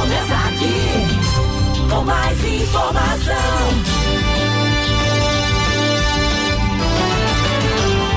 começa 0.00 0.34
aqui, 0.34 1.06
com 1.90 2.02
mais 2.04 2.44
informação. 2.44 3.34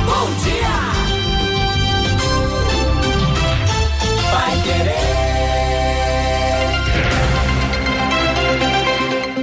Bom 0.06 0.28
dia. 0.44 0.76
Vai 4.32 4.54
querer. 4.64 5.04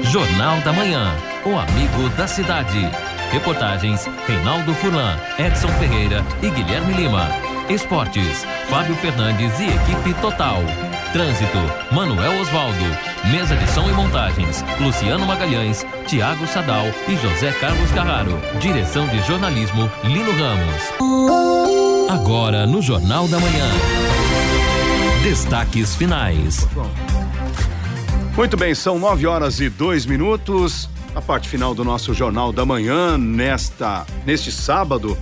Jornal 0.04 0.60
da 0.60 0.72
Manhã, 0.72 1.14
o 1.44 1.58
amigo 1.58 2.08
da 2.16 2.26
cidade. 2.26 2.90
Reportagens 3.32 4.08
Reinaldo 4.26 4.74
Furlan, 4.74 5.16
Edson 5.38 5.68
Ferreira 5.78 6.24
e 6.42 6.48
Guilherme 6.50 6.94
Lima. 6.94 7.28
Esportes, 7.68 8.44
Fábio 8.68 8.96
Fernandes 8.96 9.60
e 9.60 9.66
equipe 9.66 10.14
total. 10.20 10.64
Trânsito, 11.12 11.58
Manuel 11.90 12.40
Osvaldo. 12.40 12.84
Mesa 13.32 13.56
de 13.56 13.68
som 13.72 13.88
e 13.88 13.92
montagens, 13.92 14.64
Luciano 14.80 15.26
Magalhães, 15.26 15.84
Tiago 16.06 16.46
Sadal 16.46 16.86
e 17.08 17.16
José 17.16 17.50
Carlos 17.52 17.90
Carraro. 17.90 18.40
Direção 18.60 19.08
de 19.08 19.18
jornalismo, 19.26 19.90
Lino 20.04 20.30
Ramos. 20.30 22.08
Agora 22.08 22.64
no 22.64 22.80
Jornal 22.80 23.26
da 23.26 23.40
Manhã. 23.40 23.66
Destaques 25.24 25.96
finais. 25.96 26.68
Muito 28.36 28.56
bem, 28.56 28.72
são 28.72 28.96
nove 28.96 29.26
horas 29.26 29.58
e 29.58 29.68
dois 29.68 30.06
minutos. 30.06 30.88
A 31.12 31.20
parte 31.20 31.48
final 31.48 31.74
do 31.74 31.82
nosso 31.82 32.14
Jornal 32.14 32.52
da 32.52 32.64
Manhã, 32.64 33.18
nesta, 33.18 34.06
neste 34.24 34.52
sábado, 34.52 35.18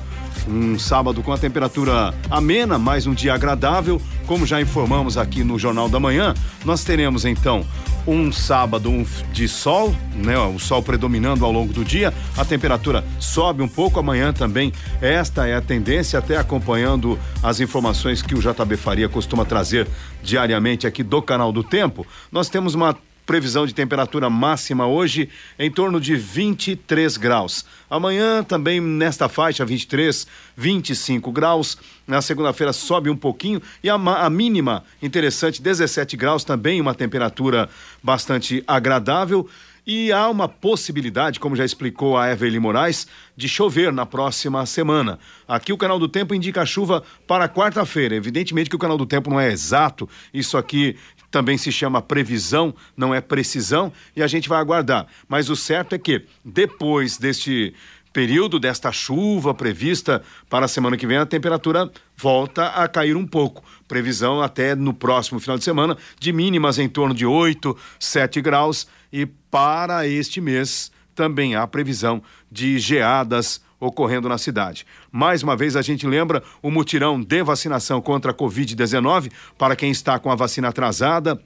um 0.49 0.79
sábado 0.79 1.23
com 1.23 1.33
a 1.33 1.39
temperatura 1.39 2.15
amena, 2.31 2.79
mais 2.79 3.07
um 3.07 3.15
dia 3.15 3.35
agradável. 3.35 4.01
Como 4.27 4.47
já 4.47 4.61
informamos 4.61 5.19
aqui 5.19 5.45
no 5.45 5.59
Jornal 5.59 5.89
da 5.89 6.01
Manhã, 6.01 6.35
nós 6.65 6.85
teremos 6.85 7.25
então 7.25 7.65
um 8.07 8.33
sábado 8.33 9.07
de 9.33 9.47
sol, 9.47 9.95
né? 10.15 10.39
O 10.39 10.59
sol 10.59 10.83
predominando 10.83 11.45
ao 11.45 11.53
longo 11.53 11.73
do 11.73 11.85
dia. 11.85 12.13
A 12.37 12.45
temperatura 12.45 13.05
sobe 13.21 13.63
um 13.63 13.69
pouco 13.69 14.01
amanhã 14.01 14.33
também. 14.33 14.73
Esta 15.01 15.47
é 15.47 15.55
a 15.55 15.61
tendência, 15.61 16.19
até 16.19 16.37
acompanhando 16.37 17.19
as 17.43 17.61
informações 17.61 18.23
que 18.23 18.35
o 18.35 18.41
JB 18.41 18.77
Faria 18.77 19.09
costuma 19.09 19.45
trazer 19.45 19.87
diariamente 20.23 20.87
aqui 20.87 21.03
do 21.03 21.21
canal 21.21 21.53
do 21.53 21.63
Tempo. 21.63 22.07
Nós 22.33 22.49
temos 22.49 22.75
uma 22.75 22.97
Previsão 23.29 23.67
de 23.67 23.75
temperatura 23.75 24.31
máxima 24.31 24.87
hoje 24.87 25.29
em 25.59 25.71
torno 25.71 26.01
de 26.01 26.17
23 26.17 27.19
graus. 27.19 27.63
Amanhã 27.91 28.43
também 28.43 28.81
nesta 28.81 29.29
faixa 29.29 29.67
23, 29.67 30.27
25 30.57 31.31
graus. 31.31 31.77
Na 32.07 32.23
segunda-feira 32.23 32.73
sobe 32.73 33.11
um 33.11 33.17
pouquinho 33.17 33.61
e 33.85 33.91
a, 33.91 33.97
a, 33.97 34.31
mínima 34.31 34.83
interessante 35.03 35.61
17 35.61 36.17
graus 36.17 36.43
também 36.43 36.81
uma 36.81 36.95
temperatura 36.95 37.69
bastante 38.03 38.65
agradável. 38.67 39.47
E 39.87 40.13
há 40.13 40.29
uma 40.29 40.49
possibilidade, 40.49 41.41
como 41.41 41.57
já 41.57 41.65
explicou 41.65 42.17
a 42.17 42.31
Evelyn 42.31 42.61
Moraes, 42.61 43.07
de 43.35 43.49
chover 43.49 43.91
na 43.91 44.05
próxima 44.05 44.65
semana. 44.67 45.19
Aqui 45.47 45.73
o 45.73 45.79
Canal 45.79 45.99
do 45.99 46.07
Tempo 46.07 46.35
indica 46.35 46.65
chuva 46.67 47.03
para 47.27 47.49
quarta-feira. 47.49 48.15
Evidentemente 48.15 48.69
que 48.69 48.77
o 48.77 48.79
Canal 48.79 48.99
do 48.99 49.07
Tempo 49.07 49.31
não 49.31 49.41
é 49.41 49.51
exato, 49.51 50.07
isso 50.33 50.59
aqui 50.59 50.95
também 51.31 51.59
se 51.59 51.71
chama 51.71 52.01
previsão, 52.01 52.75
não 52.97 53.15
é 53.15 53.21
precisão, 53.21 53.93
e 54.17 54.23
a 54.23 54.27
gente 54.27 54.49
vai 54.49 54.61
aguardar. 54.61 55.07
Mas 55.29 55.51
o 55.51 55.57
certo 55.57 55.95
é 55.95 55.99
que, 55.99 56.25
depois 56.45 57.19
deste 57.19 57.75
período, 58.13 58.59
desta 58.59 58.91
chuva 58.91 59.55
prevista 59.55 60.23
para 60.49 60.65
a 60.65 60.69
semana 60.69 60.97
que 60.97 61.07
vem, 61.07 61.19
a 61.19 61.27
temperatura 61.27 61.91
volta 62.17 62.67
a 62.67 62.89
cair 62.89 63.17
um 63.17 63.27
pouco. 63.27 63.63
Previsão 63.87 64.43
até 64.43 64.75
no 64.75 64.93
próximo 64.95 65.39
final 65.39 65.59
de 65.59 65.65
semana 65.65 65.97
de 66.19 66.33
mínimas 66.33 66.79
em 66.79 66.89
torno 66.89 67.15
de 67.15 67.27
8, 67.27 67.77
7 67.99 68.41
graus, 68.41 68.89
e 69.13 69.27
para 69.27 70.07
este 70.07 70.41
mês 70.41 70.91
também 71.15 71.55
há 71.55 71.67
previsão 71.67 72.23
de 72.51 72.79
geadas 72.79 73.61
ocorrendo 73.81 74.29
na 74.29 74.39
cidade. 74.39 74.87
Mais 75.11 75.43
uma 75.43 75.57
vez, 75.57 75.77
a 75.77 75.83
gente 75.83 76.07
lembra 76.07 76.43
o 76.63 76.71
mutirão 76.71 77.21
de 77.21 77.43
vacinação 77.43 78.01
contra 78.01 78.33
a 78.33 78.35
Covid-19 78.35 79.31
para 79.57 79.77
quem 79.77 79.91
está 79.91 80.19
com 80.19 80.31
a 80.31 80.35
vacina 80.35 80.69
atrasada. 80.69 81.41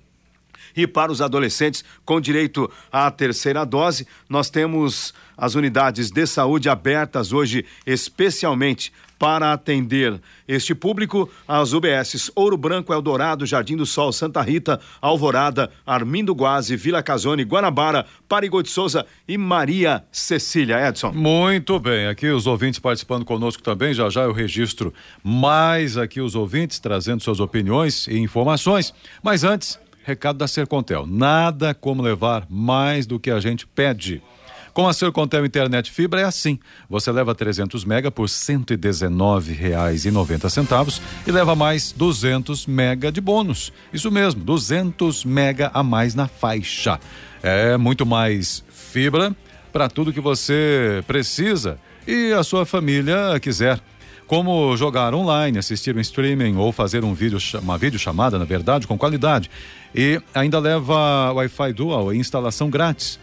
E 0.77 0.87
para 0.87 1.13
os 1.13 1.21
adolescentes 1.21 1.85
com 2.05 2.21
direito 2.21 2.71
à 2.91 3.11
terceira 3.11 3.65
dose, 3.65 4.07
nós 4.29 4.51
temos 4.51 5.15
as 5.37 5.55
unidades 5.55 6.11
de 6.11 6.27
saúde 6.27 6.69
abertas 6.69 7.33
hoje, 7.33 7.65
especialmente 7.87 8.93
para 9.23 9.53
atender 9.53 10.21
este 10.49 10.75
público, 10.75 11.31
as 11.47 11.73
UBSs 11.73 12.33
Ouro 12.35 12.57
Branco, 12.57 12.93
Eldorado, 12.93 13.47
Jardim 13.47 13.77
do 13.77 13.87
Sol, 13.87 14.13
Santa 14.13 14.43
Rita, 14.43 14.81
Alvorada, 15.01 15.71
Armindo 15.87 16.33
Guazi, 16.33 16.75
Vila 16.75 17.01
Casone, 17.05 17.45
Guanabara, 17.45 18.05
Parigô 18.29 18.61
de 18.63 18.69
Souza 18.69 19.07
e 19.29 19.39
Maria 19.39 20.03
Cecília. 20.11 20.89
Edson. 20.89 21.13
Muito 21.13 21.79
bem, 21.79 22.09
aqui 22.09 22.27
os 22.27 22.49
ouvintes 22.49 22.81
participando 22.81 23.25
conosco 23.25 23.63
também, 23.63 23.95
já 23.95 24.11
já 24.11 24.23
eu 24.23 24.33
registro 24.33 24.93
mais 25.23 25.97
aqui 25.97 26.21
os 26.21 26.35
ouvintes 26.35 26.81
trazendo 26.81 27.23
suas 27.23 27.39
opiniões 27.39 28.09
e 28.09 28.19
informações, 28.19 28.93
mas 29.23 29.45
antes, 29.45 29.79
recado 30.05 30.39
da 30.39 30.49
Sercontel, 30.49 31.07
nada 31.07 31.75
como 31.75 32.03
levar 32.03 32.47
mais 32.49 33.07
do 33.07 33.19
que 33.19 33.31
a 33.31 33.41
gente 33.41 33.67
pede. 33.67 34.23
Com 34.73 34.89
a 34.89 34.95
Sercontel 34.95 35.45
Internet 35.45 35.91
Fibra 35.91 36.23
é 36.23 36.25
assim. 36.25 36.59
Você 36.89 37.13
leva 37.13 37.35
300 37.35 37.85
mega 37.85 38.11
por 38.11 38.23
R$ 38.23 38.29
119,90 38.29 41.01
e 41.27 41.31
leva 41.31 41.55
mais 41.55 41.93
200 41.93 42.67
mega 42.67 43.13
de 43.13 43.21
bônus. 43.21 43.71
Isso 43.93 44.11
mesmo, 44.11 44.43
200 44.43 45.27
mega 45.27 45.71
a 45.75 45.83
mais 45.83 46.15
na 46.15 46.27
faixa. 46.27 46.99
É 47.43 47.77
muito 47.77 48.07
mais 48.07 48.65
fibra 48.71 49.37
para 49.71 49.91
tudo 49.91 50.13
que 50.13 50.21
você 50.21 51.05
precisa 51.07 51.79
e 52.07 52.33
a 52.33 52.43
sua 52.43 52.65
família 52.65 53.39
quiser 53.41 53.79
como 54.33 54.75
jogar 54.79 55.15
online, 55.15 55.59
assistir 55.59 55.95
um 55.95 56.01
streaming 56.01 56.57
ou 56.57 56.73
fazer 56.73 57.05
um 57.05 57.13
vídeo, 57.13 57.39
uma 57.61 57.77
videochamada, 57.77 58.39
na 58.39 58.47
verdade, 58.47 58.87
com 58.87 58.97
qualidade. 58.97 59.51
E 59.95 60.23
ainda 60.35 60.59
leva 60.59 61.31
Wi-Fi 61.35 61.75
Dual 61.75 62.15
e 62.15 62.17
instalação 62.17 62.71
grátis. 62.71 63.21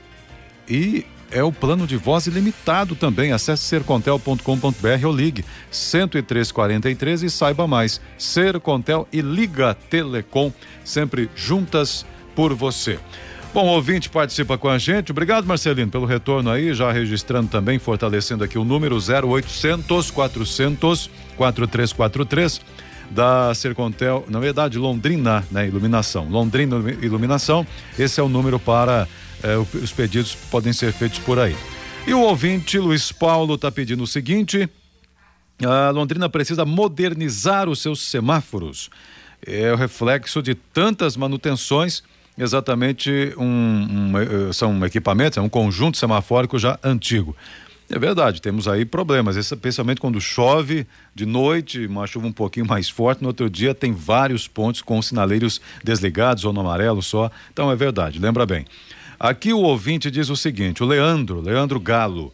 E 0.69 1.03
é 1.31 1.41
o 1.41 1.51
plano 1.51 1.87
de 1.87 1.97
voz 1.97 2.27
ilimitado 2.27 2.93
também. 2.93 3.31
Acesse 3.31 3.63
sercontel.com.br 3.63 5.07
ou 5.07 5.11
ligue 5.11 5.43
10343 5.71 7.23
e 7.23 7.29
saiba 7.31 7.65
mais. 7.65 7.99
Sercontel 8.15 9.07
e 9.11 9.19
Liga 9.19 9.73
Telecom, 9.73 10.53
sempre 10.85 11.27
juntas 11.35 12.05
por 12.35 12.53
você. 12.53 12.99
Bom, 13.51 13.65
ouvinte 13.65 14.09
participa 14.09 14.57
com 14.57 14.69
a 14.69 14.77
gente. 14.77 15.11
Obrigado, 15.11 15.45
Marcelino, 15.45 15.89
pelo 15.89 16.05
retorno 16.05 16.51
aí, 16.51 16.73
já 16.73 16.91
registrando 16.91 17.49
também, 17.49 17.79
fortalecendo 17.79 18.43
aqui 18.43 18.59
o 18.59 18.63
número 18.63 18.97
0800 18.97 20.11
400 20.11 21.09
4343 21.35 22.61
da 23.09 23.53
Sercontel, 23.55 24.23
na 24.29 24.39
verdade, 24.39 24.77
Londrina, 24.77 25.43
né, 25.49 25.67
Iluminação. 25.67 26.27
Londrina 26.29 26.75
Iluminação, 27.01 27.65
esse 27.97 28.19
é 28.19 28.23
o 28.23 28.29
número 28.29 28.59
para 28.59 29.07
é, 29.41 29.57
os 29.57 29.91
pedidos 29.91 30.35
podem 30.35 30.73
ser 30.73 30.93
feitos 30.93 31.19
por 31.19 31.39
aí. 31.39 31.55
E 32.05 32.13
o 32.13 32.21
ouvinte 32.21 32.77
Luiz 32.77 33.11
Paulo 33.11 33.55
está 33.55 33.71
pedindo 33.71 34.03
o 34.03 34.07
seguinte: 34.07 34.69
a 35.63 35.89
Londrina 35.89 36.29
precisa 36.29 36.65
modernizar 36.65 37.67
os 37.67 37.81
seus 37.81 38.01
semáforos. 38.01 38.89
É 39.45 39.71
o 39.71 39.75
reflexo 39.75 40.41
de 40.41 40.53
tantas 40.53 41.15
manutenções, 41.15 42.03
exatamente 42.39 43.33
um, 43.37 43.43
um 43.45 44.13
eh, 44.17 44.53
são 44.53 44.83
equipamentos, 44.85 45.37
é 45.37 45.41
um 45.41 45.49
conjunto 45.49 45.97
semafórico 45.97 46.57
já 46.57 46.79
antigo. 46.83 47.35
É 47.91 47.97
verdade, 47.97 48.39
temos 48.39 48.67
aí 48.67 48.85
problemas, 48.85 49.35
especialmente 49.35 49.99
quando 49.99 50.21
chove 50.21 50.85
de 51.13 51.25
noite, 51.25 51.87
uma 51.87 52.05
chuva 52.05 52.27
um 52.27 52.31
pouquinho 52.31 52.67
mais 52.67 52.87
forte, 52.87 53.21
no 53.21 53.29
outro 53.29 53.49
dia 53.49 53.73
tem 53.73 53.91
vários 53.91 54.47
pontos 54.47 54.81
com 54.81 55.01
sinaleiros 55.01 55.59
desligados 55.83 56.45
ou 56.45 56.53
no 56.53 56.61
amarelo 56.61 57.01
só. 57.01 57.31
Então 57.51 57.71
é 57.71 57.75
verdade, 57.75 58.19
lembra 58.19 58.45
bem. 58.45 58.65
Aqui 59.19 59.51
o 59.51 59.59
ouvinte 59.59 60.09
diz 60.09 60.29
o 60.29 60.35
seguinte: 60.35 60.81
o 60.83 60.85
Leandro, 60.85 61.41
Leandro 61.41 61.79
Galo. 61.79 62.31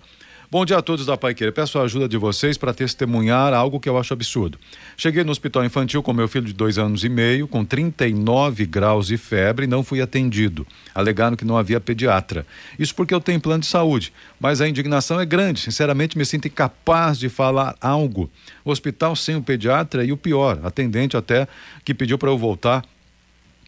Bom 0.56 0.64
dia 0.64 0.78
a 0.78 0.82
todos 0.82 1.06
da 1.06 1.18
Pai 1.18 1.34
Querer. 1.34 1.52
Peço 1.52 1.78
a 1.78 1.82
ajuda 1.82 2.08
de 2.08 2.16
vocês 2.16 2.58
para 2.58 2.74
testemunhar 2.74 3.54
algo 3.54 3.78
que 3.78 3.90
eu 3.90 3.98
acho 3.98 4.14
absurdo. 4.14 4.58
Cheguei 4.96 5.22
no 5.22 5.30
hospital 5.30 5.66
infantil 5.66 6.02
com 6.02 6.14
meu 6.14 6.30
filho 6.30 6.46
de 6.46 6.54
dois 6.54 6.78
anos 6.78 7.04
e 7.04 7.10
meio, 7.10 7.46
com 7.46 7.66
39 7.66 8.66
graus 8.66 9.08
de 9.08 9.18
febre, 9.18 9.66
e 9.66 9.68
não 9.68 9.84
fui 9.84 10.00
atendido. 10.00 10.66
Alegaram 10.94 11.36
que 11.36 11.44
não 11.44 11.58
havia 11.58 11.82
pediatra. 11.82 12.48
Isso 12.80 12.96
porque 12.96 13.14
eu 13.14 13.20
tenho 13.20 13.42
plano 13.42 13.60
de 13.60 13.66
saúde. 13.66 14.14
Mas 14.40 14.62
a 14.62 14.70
indignação 14.70 15.20
é 15.20 15.26
grande. 15.26 15.60
Sinceramente, 15.60 16.18
me 16.18 16.26
sinto 16.26 16.48
incapaz 16.48 17.20
de 17.20 17.28
falar 17.28 17.76
algo. 17.82 18.32
O 18.64 18.72
hospital 18.72 19.14
sem 19.14 19.36
o 19.36 19.44
pediatra 19.44 20.06
e 20.06 20.14
o 20.14 20.18
pior, 20.18 20.62
atendente 20.64 21.18
até, 21.18 21.50
que 21.84 21.94
pediu 21.94 22.18
para 22.18 22.30
eu 22.30 22.38
voltar 22.38 22.82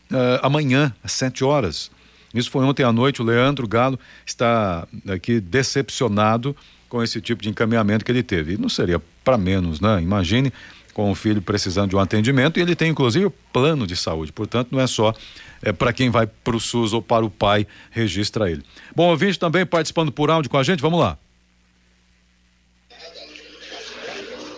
uh, 0.09 0.39
amanhã, 0.41 0.95
às 1.03 1.11
7 1.11 1.43
horas. 1.43 1.91
Isso 2.33 2.49
foi 2.49 2.63
ontem 2.63 2.83
à 2.83 2.93
noite. 2.93 3.21
O 3.21 3.25
Leandro 3.25 3.67
Galo 3.67 3.99
está 4.25 4.87
aqui 5.09 5.41
decepcionado 5.41 6.55
com 6.89 7.03
esse 7.03 7.19
tipo 7.21 7.41
de 7.41 7.49
encaminhamento 7.49 8.03
que 8.03 8.11
ele 8.11 8.23
teve. 8.23 8.53
E 8.53 8.57
não 8.57 8.69
seria 8.69 9.01
para 9.23 9.37
menos, 9.37 9.79
né? 9.79 10.01
Imagine 10.01 10.51
com 10.97 11.11
o 11.11 11.15
filho 11.15 11.43
precisando 11.43 11.91
de 11.91 11.95
um 11.95 11.99
atendimento 11.99 12.57
e 12.57 12.61
ele 12.63 12.75
tem 12.75 12.89
inclusive 12.89 13.29
plano 13.53 13.85
de 13.85 13.95
saúde, 13.95 14.31
portanto 14.31 14.69
não 14.71 14.79
é 14.79 14.87
só 14.87 15.13
é, 15.61 15.71
para 15.71 15.93
quem 15.93 16.09
vai 16.09 16.25
para 16.25 16.55
o 16.55 16.59
SUS 16.59 16.91
ou 16.91 17.03
para 17.03 17.23
o 17.23 17.29
pai, 17.29 17.67
registra 17.91 18.49
ele. 18.49 18.63
Bom, 18.95 19.09
ouvinte 19.11 19.37
também 19.37 19.63
participando 19.63 20.11
por 20.11 20.31
áudio 20.31 20.49
com 20.49 20.57
a 20.57 20.63
gente, 20.63 20.81
vamos 20.81 20.99
lá. 20.99 21.15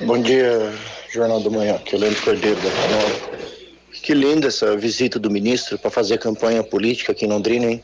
Bom 0.05 0.21
dia, 0.21 0.73
Jornal 1.11 1.41
do 1.41 1.51
Manhã, 1.51 1.75
aqui 1.75 1.93
é 1.93 1.97
o 1.97 2.01
Leandro 2.01 2.21
Cordeiro 2.21 2.61
da 2.61 2.71
Canal. 2.71 3.39
Que 4.01 4.13
linda 4.13 4.47
essa 4.47 4.77
visita 4.77 5.19
do 5.19 5.29
ministro 5.29 5.77
para 5.77 5.91
fazer 5.91 6.19
campanha 6.19 6.63
política 6.63 7.11
aqui 7.11 7.25
em 7.25 7.27
Londrina, 7.27 7.65
hein? 7.65 7.83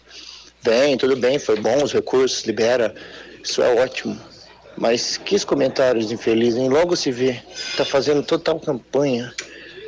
Bem, 0.63 0.97
tudo 0.97 1.17
bem, 1.17 1.37
foi 1.37 1.59
bom, 1.59 1.83
os 1.83 1.91
recursos, 1.91 2.45
libera, 2.45 2.95
isso 3.43 3.61
é 3.61 3.83
ótimo. 3.83 4.17
Mas 4.77 5.17
que 5.17 5.43
comentários 5.45 6.11
infelizes, 6.11 6.59
hein? 6.59 6.69
Logo 6.69 6.95
se 6.95 7.11
vê, 7.11 7.41
tá 7.77 7.85
fazendo 7.85 8.23
total 8.23 8.59
campanha. 8.59 9.33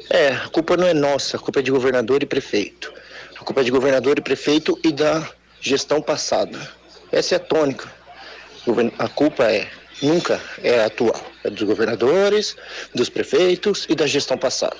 É, 0.09 0.29
a 0.29 0.47
culpa 0.47 0.77
não 0.77 0.87
é 0.87 0.93
nossa, 0.93 1.37
a 1.37 1.39
culpa 1.39 1.59
é 1.59 1.61
de 1.63 1.71
governador 1.71 2.23
e 2.23 2.25
prefeito. 2.25 2.93
A 3.39 3.43
culpa 3.43 3.61
é 3.61 3.63
de 3.63 3.71
governador 3.71 4.17
e 4.17 4.21
prefeito 4.21 4.79
e 4.83 4.91
da 4.91 5.27
gestão 5.59 6.01
passada. 6.01 6.57
Essa 7.11 7.35
é 7.35 7.37
a 7.37 7.39
tônica. 7.39 7.91
A 8.99 9.07
culpa 9.07 9.43
é, 9.43 9.69
nunca 10.01 10.41
é 10.63 10.83
atual. 10.83 11.21
É 11.43 11.49
dos 11.49 11.63
governadores, 11.63 12.55
dos 12.93 13.09
prefeitos 13.09 13.85
e 13.89 13.95
da 13.95 14.07
gestão 14.07 14.37
passada. 14.37 14.77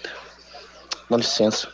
Dá 1.10 1.18
licença. 1.18 1.70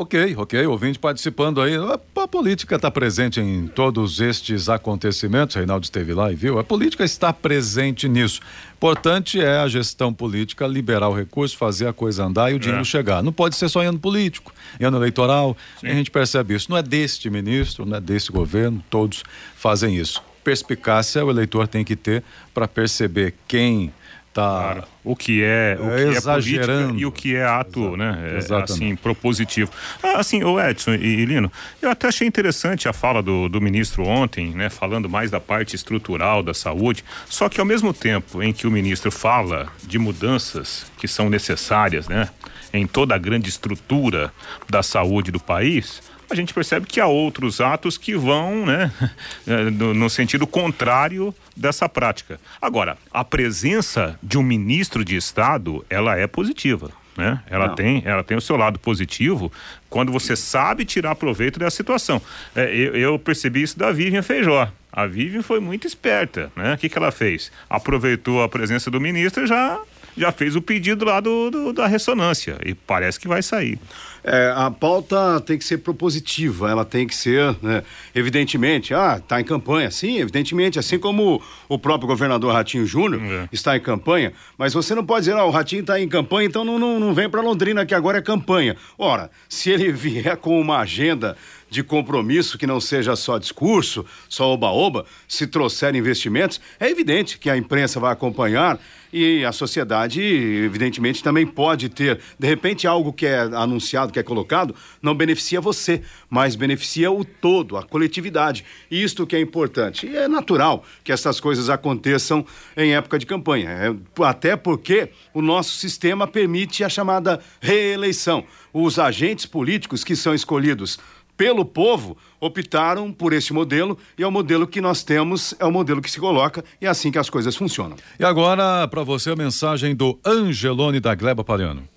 Ok, 0.00 0.36
ok, 0.36 0.64
ouvinte 0.64 0.96
participando 0.96 1.60
aí. 1.60 1.74
A, 1.74 1.98
a 2.22 2.28
política 2.28 2.76
está 2.76 2.88
presente 2.88 3.40
em 3.40 3.66
todos 3.66 4.20
estes 4.20 4.68
acontecimentos. 4.68 5.56
Reinaldo 5.56 5.82
esteve 5.82 6.14
lá 6.14 6.30
e 6.30 6.36
viu. 6.36 6.56
A 6.60 6.62
política 6.62 7.02
está 7.02 7.32
presente 7.32 8.08
nisso. 8.08 8.40
Importante 8.76 9.40
é 9.40 9.58
a 9.58 9.66
gestão 9.66 10.14
política 10.14 10.68
liberar 10.68 11.08
o 11.08 11.16
recurso, 11.16 11.58
fazer 11.58 11.88
a 11.88 11.92
coisa 11.92 12.24
andar 12.24 12.52
e 12.52 12.54
o 12.54 12.60
dinheiro 12.60 12.82
é. 12.82 12.84
chegar. 12.84 13.24
Não 13.24 13.32
pode 13.32 13.56
ser 13.56 13.68
só 13.68 13.82
em 13.82 13.86
ano 13.86 13.98
político, 13.98 14.54
em 14.78 14.84
ano 14.84 14.98
eleitoral. 14.98 15.56
A 15.82 15.88
gente 15.88 16.12
percebe 16.12 16.54
isso. 16.54 16.70
Não 16.70 16.78
é 16.78 16.82
deste 16.82 17.28
ministro, 17.28 17.84
não 17.84 17.96
é 17.96 18.00
deste 18.00 18.30
governo, 18.30 18.80
todos 18.88 19.24
fazem 19.56 19.96
isso. 19.96 20.22
Perspicácia 20.44 21.24
o 21.24 21.30
eleitor 21.30 21.66
tem 21.66 21.84
que 21.84 21.96
ter 21.96 22.22
para 22.54 22.68
perceber 22.68 23.34
quem 23.48 23.92
Tá. 24.38 24.84
O 25.02 25.16
que 25.16 25.42
é, 25.42 25.76
o 25.80 26.12
que 26.12 26.16
é 26.16 26.20
política 26.20 26.92
e 26.96 27.04
o 27.04 27.10
que 27.10 27.34
é 27.34 27.44
ato, 27.44 27.96
né? 27.96 28.38
É, 28.38 28.62
assim, 28.62 28.94
propositivo. 28.94 29.68
Ah, 30.00 30.20
assim, 30.20 30.44
o 30.44 30.60
Edson 30.60 30.94
e, 30.94 31.24
Lino, 31.24 31.50
eu 31.82 31.90
até 31.90 32.06
achei 32.06 32.24
interessante 32.24 32.88
a 32.88 32.92
fala 32.92 33.20
do, 33.20 33.48
do 33.48 33.60
ministro 33.60 34.06
ontem, 34.06 34.50
né? 34.50 34.70
Falando 34.70 35.08
mais 35.08 35.28
da 35.28 35.40
parte 35.40 35.74
estrutural 35.74 36.40
da 36.40 36.54
saúde. 36.54 37.04
Só 37.28 37.48
que 37.48 37.58
ao 37.58 37.66
mesmo 37.66 37.92
tempo 37.92 38.40
em 38.40 38.52
que 38.52 38.64
o 38.64 38.70
ministro 38.70 39.10
fala 39.10 39.66
de 39.82 39.98
mudanças 39.98 40.86
que 40.98 41.08
são 41.08 41.28
necessárias, 41.28 42.06
né? 42.06 42.28
Em 42.72 42.86
toda 42.86 43.16
a 43.16 43.18
grande 43.18 43.48
estrutura 43.48 44.32
da 44.70 44.84
saúde 44.84 45.32
do 45.32 45.40
país, 45.40 46.00
a 46.30 46.34
gente 46.34 46.52
percebe 46.52 46.86
que 46.86 47.00
há 47.00 47.06
outros 47.06 47.60
atos 47.60 47.96
que 47.96 48.14
vão 48.14 48.66
né, 48.66 48.92
eh, 49.46 49.70
no, 49.70 50.08
sentido 50.10 50.46
contrário 50.46 51.34
dessa 51.56 51.88
prática. 51.88 52.40
Agora, 52.60 52.96
a 53.12 53.24
presença 53.24 54.18
de 54.22 54.38
um 54.38 54.42
ministro 54.42 55.04
de 55.04 55.16
Estado, 55.16 55.84
ela 55.88 56.16
é 56.18 56.26
positiva. 56.26 56.90
Né? 57.16 57.42
Ela 57.50 57.70
tem, 57.70 58.00
ela 58.04 58.22
tem 58.22 58.36
o 58.36 58.40
seu 58.40 58.56
lado 58.56 58.78
positivo 58.78 59.50
quando 59.90 60.12
você 60.12 60.36
sabe 60.36 60.84
tirar 60.84 61.16
proveito 61.16 61.58
dessa 61.58 61.76
situação. 61.76 62.22
É, 62.54 62.72
eu, 62.72 62.94
eu, 62.94 63.18
percebi 63.18 63.62
isso 63.62 63.76
da 63.76 63.90
Vivian 63.90 64.22
Feijó. 64.22 64.70
A 64.92 65.04
Vivian 65.04 65.42
foi 65.42 65.58
muito 65.58 65.84
esperta, 65.84 66.52
né? 66.54 66.74
O 66.74 66.78
que, 66.78 66.88
que 66.88 66.96
ela 66.96 67.10
fez? 67.10 67.50
Aproveitou 67.68 68.40
a 68.40 68.48
presença 68.48 68.88
do 68.88 69.00
ministro 69.00 69.42
e 69.42 69.46
já 69.48 69.80
já 70.18 70.32
fez 70.32 70.56
o 70.56 70.62
pedido 70.62 71.04
lá 71.04 71.20
do, 71.20 71.50
do 71.50 71.72
da 71.72 71.86
ressonância 71.86 72.58
e 72.64 72.74
parece 72.74 73.18
que 73.18 73.28
vai 73.28 73.42
sair. 73.42 73.78
É, 74.24 74.52
a 74.54 74.70
pauta 74.70 75.40
tem 75.40 75.56
que 75.56 75.64
ser 75.64 75.78
propositiva, 75.78 76.68
ela 76.68 76.84
tem 76.84 77.06
que 77.06 77.14
ser, 77.14 77.56
né, 77.62 77.82
evidentemente, 78.14 78.92
ah, 78.92 79.16
está 79.18 79.40
em 79.40 79.44
campanha, 79.44 79.90
sim, 79.90 80.18
evidentemente, 80.18 80.78
assim 80.78 80.98
como 80.98 81.40
o 81.68 81.78
próprio 81.78 82.08
governador 82.08 82.52
Ratinho 82.52 82.84
Júnior 82.84 83.22
é. 83.22 83.48
está 83.52 83.76
em 83.76 83.80
campanha, 83.80 84.32
mas 84.58 84.74
você 84.74 84.94
não 84.94 85.06
pode 85.06 85.26
dizer, 85.26 85.36
ah, 85.36 85.44
o 85.44 85.50
Ratinho 85.50 85.80
está 85.80 86.00
em 86.00 86.08
campanha, 86.08 86.46
então 86.46 86.64
não, 86.64 86.78
não, 86.78 86.98
não 86.98 87.14
vem 87.14 87.30
para 87.30 87.40
Londrina 87.40 87.86
que 87.86 87.94
agora 87.94 88.18
é 88.18 88.22
campanha. 88.22 88.76
Ora, 88.98 89.30
se 89.48 89.70
ele 89.70 89.90
vier 89.92 90.36
com 90.36 90.60
uma 90.60 90.78
agenda 90.78 91.36
de 91.70 91.82
compromisso 91.82 92.58
que 92.58 92.66
não 92.66 92.80
seja 92.80 93.14
só 93.16 93.38
discurso, 93.38 94.04
só 94.28 94.48
oba-oba, 94.48 95.04
se 95.26 95.46
trouxer 95.46 95.94
investimentos, 95.94 96.60
é 96.78 96.88
evidente 96.88 97.38
que 97.38 97.50
a 97.50 97.56
imprensa 97.56 98.00
vai 98.00 98.12
acompanhar 98.12 98.78
e 99.12 99.44
a 99.44 99.52
sociedade, 99.52 100.20
evidentemente, 100.20 101.22
também 101.22 101.46
pode 101.46 101.88
ter, 101.88 102.20
de 102.38 102.46
repente, 102.46 102.86
algo 102.86 103.12
que 103.12 103.26
é 103.26 103.40
anunciado, 103.40 104.12
que 104.12 104.18
é 104.18 104.22
colocado, 104.22 104.74
não 105.00 105.14
beneficia 105.14 105.60
você, 105.60 106.02
mas 106.28 106.54
beneficia 106.54 107.10
o 107.10 107.24
todo, 107.24 107.76
a 107.76 107.82
coletividade. 107.82 108.64
Isto 108.90 109.26
que 109.26 109.34
é 109.34 109.40
importante. 109.40 110.06
E 110.06 110.16
é 110.16 110.28
natural 110.28 110.84
que 111.02 111.12
essas 111.12 111.40
coisas 111.40 111.70
aconteçam 111.70 112.44
em 112.76 112.94
época 112.94 113.18
de 113.18 113.26
campanha, 113.26 113.70
é, 113.70 114.22
até 114.24 114.56
porque 114.56 115.10
o 115.32 115.40
nosso 115.40 115.76
sistema 115.76 116.26
permite 116.26 116.84
a 116.84 116.88
chamada 116.88 117.40
reeleição. 117.60 118.44
Os 118.72 118.98
agentes 118.98 119.46
políticos 119.46 120.04
que 120.04 120.14
são 120.14 120.34
escolhidos 120.34 120.98
pelo 121.38 121.64
povo, 121.64 122.16
optaram 122.40 123.12
por 123.12 123.32
esse 123.32 123.52
modelo 123.52 123.96
e 124.18 124.24
é 124.24 124.26
o 124.26 124.30
modelo 124.30 124.66
que 124.66 124.80
nós 124.80 125.04
temos, 125.04 125.54
é 125.60 125.64
o 125.64 125.70
modelo 125.70 126.02
que 126.02 126.10
se 126.10 126.18
coloca 126.18 126.64
e 126.82 126.86
é 126.86 126.88
assim 126.88 127.12
que 127.12 127.18
as 127.18 127.30
coisas 127.30 127.54
funcionam. 127.54 127.96
E 128.18 128.24
agora, 128.24 128.86
para 128.88 129.04
você, 129.04 129.30
a 129.30 129.36
mensagem 129.36 129.94
do 129.94 130.18
Angelone 130.26 130.98
da 130.98 131.14
Gleba 131.14 131.44
Paliano. 131.44 131.88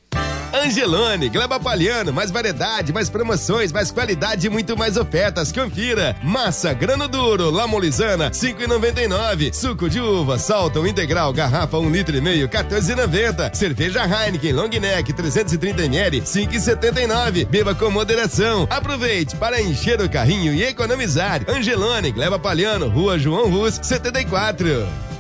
Angelone, 0.62 1.28
Gleba 1.28 1.60
Palhano, 1.60 2.14
mais 2.14 2.30
variedade, 2.30 2.94
mais 2.94 3.10
promoções, 3.10 3.72
mais 3.72 3.90
qualidade 3.90 4.46
e 4.46 4.50
muito 4.50 4.78
mais 4.78 4.96
ofertas. 4.96 5.52
Confira. 5.52 6.16
Massa 6.22 6.72
grano 6.72 7.08
duro, 7.08 7.50
lamolizana, 7.50 8.30
5,99. 8.30 9.52
Suco 9.54 9.90
de 9.90 10.00
uva, 10.00 10.38
salton 10.38 10.86
integral, 10.86 11.34
garrafa 11.34 11.80
1 11.80 11.82
um 11.82 11.90
litro 11.90 12.16
e 12.16 12.22
meio, 12.22 12.48
14,90. 12.48 13.56
Cerveja 13.56 14.04
Heineken 14.06 14.54
Long 14.54 14.70
Neck 14.70 15.12
330 15.12 15.86
ml, 15.86 16.22
5,79. 16.22 17.48
Beba 17.48 17.74
com 17.74 17.90
moderação. 17.90 18.68
Aproveite 18.70 19.36
para 19.38 19.60
encher 19.60 20.00
o 20.00 20.10
carrinho 20.10 20.54
e 20.54 20.64
economizar. 20.64 21.42
Angelone, 21.48 22.12
Gleba 22.12 22.38
Palhano, 22.38 22.88
Rua 22.88 23.18
João 23.18 23.50
Rus, 23.50 23.80
74. 23.82 25.11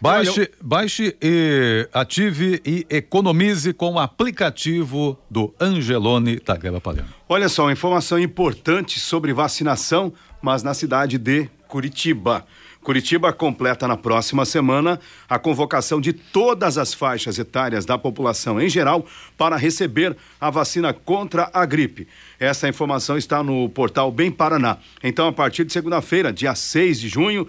Baixe, 0.00 0.50
baixe 0.62 1.14
e 1.20 1.86
ative 1.92 2.62
e 2.64 2.86
economize 2.88 3.74
com 3.74 3.92
o 3.92 3.98
aplicativo 3.98 5.18
do 5.30 5.52
Angelone 5.60 6.40
da 6.40 6.56
Gleba 6.56 6.80
Palhano. 6.80 7.08
Olha 7.28 7.50
só, 7.50 7.70
informação 7.70 8.18
importante 8.18 8.98
sobre 8.98 9.34
vacinação, 9.34 10.10
mas 10.40 10.62
na 10.62 10.72
cidade 10.72 11.18
de 11.18 11.50
Curitiba. 11.68 12.46
Curitiba 12.82 13.30
completa 13.30 13.86
na 13.86 13.94
próxima 13.94 14.46
semana 14.46 14.98
a 15.28 15.38
convocação 15.38 16.00
de 16.00 16.14
todas 16.14 16.78
as 16.78 16.94
faixas 16.94 17.38
etárias 17.38 17.84
da 17.84 17.98
população 17.98 18.58
em 18.58 18.70
geral 18.70 19.04
para 19.36 19.56
receber 19.56 20.16
a 20.40 20.48
vacina 20.48 20.94
contra 20.94 21.50
a 21.52 21.66
gripe. 21.66 22.08
Essa 22.38 22.66
informação 22.66 23.18
está 23.18 23.42
no 23.42 23.68
portal 23.68 24.10
Bem 24.10 24.30
Paraná. 24.30 24.78
Então, 25.04 25.28
a 25.28 25.32
partir 25.32 25.64
de 25.64 25.74
segunda-feira, 25.74 26.32
dia 26.32 26.54
6 26.54 27.00
de 27.00 27.08
junho, 27.10 27.46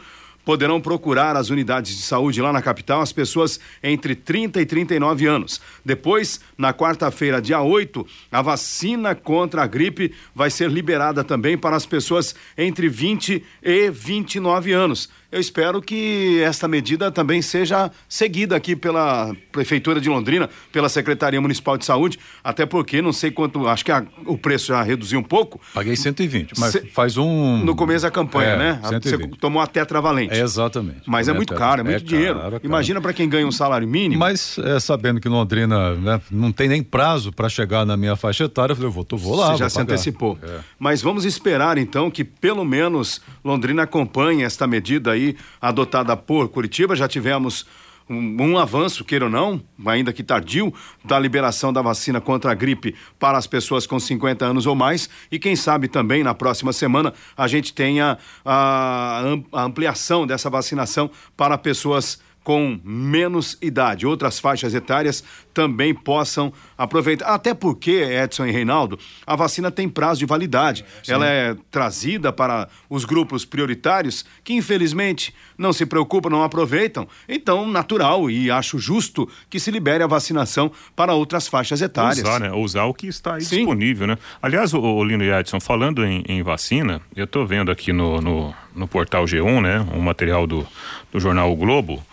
poderão 0.52 0.82
procurar 0.82 1.38
as 1.38 1.50
unidades 1.50 1.96
de 1.96 2.02
saúde 2.02 2.42
lá 2.42 2.52
na 2.52 2.62
capital 2.62 3.00
as 3.00 3.14
pessoas 3.14 3.58
entre 3.82 4.14
30 4.14 4.60
e 4.60 4.66
39 4.66 5.26
anos. 5.26 5.62
Depois, 5.86 6.42
na 6.58 6.74
quarta-feira, 6.74 7.42
dia 7.42 7.62
8, 7.62 8.06
a 8.30 8.42
vacina 8.42 9.16
contra 9.16 9.64
a 9.64 9.68
gripe 9.68 10.14
vai 10.36 10.50
ser 10.50 10.70
liberada 10.70 11.24
também 11.24 11.58
para 11.58 11.78
as 11.78 11.86
pessoas 11.86 12.36
entre 12.58 12.90
20 12.90 13.42
e 13.64 13.90
29 13.90 14.74
anos 14.74 15.10
eu 15.32 15.40
espero 15.40 15.82
que 15.82 16.42
esta 16.42 16.68
medida 16.68 17.10
também 17.10 17.42
seja 17.42 17.90
seguida 18.08 18.56
aqui 18.56 18.76
pela 18.76 19.34
Prefeitura 19.52 20.02
de 20.02 20.10
Londrina, 20.10 20.50
pela 20.72 20.90
Secretaria 20.90 21.40
Municipal 21.40 21.78
de 21.78 21.86
Saúde, 21.86 22.20
até 22.44 22.66
porque 22.66 23.02
não 23.02 23.14
sei 23.14 23.32
quanto, 23.32 23.66
acho 23.68 23.86
que 23.86 23.92
a, 23.92 24.04
o 24.26 24.38
preço 24.38 24.68
já 24.68 24.84
reduziu 24.84 25.20
um 25.20 25.24
pouco. 25.24 25.62
Paguei 25.74 25.96
120, 25.96 26.60
mas 26.60 26.74
Se, 26.74 26.82
faz 26.88 27.16
um. 27.18 27.64
No 27.64 27.76
começo 27.76 28.04
da 28.04 28.12
campanha, 28.12 28.50
é, 28.50 28.58
né? 28.58 28.82
120. 28.84 29.30
Você 29.30 29.38
tomou 29.40 29.62
a 29.62 29.68
tetravalente. 29.68 30.34
É, 30.34 30.42
exatamente. 30.42 31.04
Mas 31.06 31.30
é 31.30 31.34
muito 31.34 31.54
caro, 31.54 31.80
é 31.80 31.84
muito 31.84 32.04
é 32.04 32.06
dinheiro. 32.06 32.40
Caro, 32.40 32.56
é 32.58 32.60
Imagina 32.64 33.00
para 33.00 33.14
quem 33.14 33.30
ganha 33.30 33.48
um 33.48 33.52
salário 33.52 33.88
mínimo. 33.88 34.20
Mas 34.20 34.58
é, 34.58 34.80
sabendo 34.82 35.22
que 35.22 35.30
Londrina 35.30 35.96
né, 35.96 36.22
não 36.30 36.52
tem 36.52 36.68
nem 36.68 36.84
prazo 36.84 37.32
para 37.32 37.48
chegar 37.48 37.86
na 37.86 37.96
minha 37.96 38.18
faixa 38.18 38.44
etária, 38.44 38.74
eu 38.74 38.76
falei, 38.76 38.90
eu 38.90 38.92
vou, 38.92 39.06
vou 39.12 39.36
lá. 39.36 39.52
Você 39.54 39.60
já 39.60 39.70
se 39.70 39.76
pagar. 39.76 39.94
antecipou. 39.94 40.38
É. 40.44 40.60
Mas 40.78 41.02
vamos 41.02 41.24
esperar 41.24 41.78
então 41.78 42.12
que 42.12 42.26
pelo 42.26 42.66
menos 42.66 43.22
Londrina 43.46 43.84
acompanhe 43.84 44.44
esta 44.44 44.68
medida 44.68 45.12
aí 45.12 45.21
aí 45.22 45.38
adotada 45.60 46.18
por 46.18 46.50
Curitiba. 46.50 46.96
Já 46.96 47.08
tivemos 47.08 47.66
um, 48.10 48.44
um, 48.44 48.58
avanço, 48.58 49.06
queira 49.06 49.26
ou 49.26 49.32
não, 49.32 49.62
ainda 49.86 50.12
que 50.12 50.24
tardio, 50.24 50.74
da 51.04 51.18
liberação 51.20 51.72
da 51.72 51.82
vacina 51.82 52.20
contra 52.20 52.52
a 52.52 52.54
gripe 52.54 52.96
para 53.20 53.38
as 53.38 53.48
pessoas 53.48 53.88
com 53.88 54.00
50 54.00 54.44
anos 54.44 54.66
ou 54.66 54.76
mais. 54.76 55.10
E 55.32 55.40
quem 55.40 55.56
sabe 55.56 55.88
também 55.88 56.24
na 56.24 56.34
próxima 56.34 56.74
semana 56.74 57.14
a 57.38 57.48
gente 57.48 57.74
tenha 57.74 58.18
a, 58.44 59.24
a 59.54 59.64
ampliação 59.64 60.28
dessa 60.28 60.50
vacinação 60.50 61.10
para 61.38 61.58
pessoas 61.58 62.20
com 62.44 62.80
menos 62.84 63.58
idade, 63.62 64.08
outras 64.08 64.40
faixas 64.40 64.74
etárias 64.74 65.24
também 65.54 65.94
possam 65.94 66.52
aproveitar. 66.78 67.28
Até 67.28 67.54
porque, 67.54 67.92
Edson 67.92 68.46
e 68.46 68.52
Reinaldo, 68.52 68.98
a 69.28 69.36
vacina 69.36 69.70
tem 69.70 69.88
prazo 69.88 70.20
de 70.20 70.26
validade. 70.26 70.84
Sim. 71.04 71.14
Ela 71.14 71.28
é 71.28 71.56
trazida 71.70 72.32
para 72.32 72.68
os 72.90 73.06
grupos 73.06 73.46
prioritários 73.46 74.26
que, 74.44 74.54
infelizmente, 74.54 75.34
não 75.58 75.72
se 75.72 75.86
preocupam, 75.86 76.30
não 76.30 76.44
aproveitam. 76.44 77.08
Então, 77.28 77.68
natural 77.68 78.30
e 78.30 78.50
acho 78.50 78.80
justo 78.80 79.30
que 79.50 79.60
se 79.60 79.70
libere 79.70 80.04
a 80.04 80.08
vacinação 80.08 80.72
para 80.96 81.14
outras 81.14 81.48
faixas 81.48 81.82
etárias. 81.82 82.20
Usar, 82.20 82.40
né? 82.40 82.52
Usar 82.52 82.86
o 82.86 82.94
que 82.94 83.08
está 83.08 83.36
aí 83.36 83.42
disponível, 83.42 84.08
né? 84.08 84.18
Aliás, 84.42 84.74
o, 84.74 84.80
o 84.80 85.04
Lino 85.04 85.24
e 85.24 85.32
Edson, 85.32 85.60
falando 85.60 86.04
em, 86.04 86.24
em 86.28 86.42
vacina, 86.42 87.02
eu 87.16 87.26
estou 87.26 87.46
vendo 87.46 87.70
aqui 87.70 87.94
no, 87.94 88.20
no, 88.20 88.54
no 88.74 88.88
portal 88.88 89.26
G1, 89.26 89.62
né? 89.62 89.86
Um 89.94 90.02
material 90.02 90.48
do, 90.48 90.66
do 91.12 91.20
jornal 91.20 91.52
o 91.52 91.56
Globo 91.56 92.04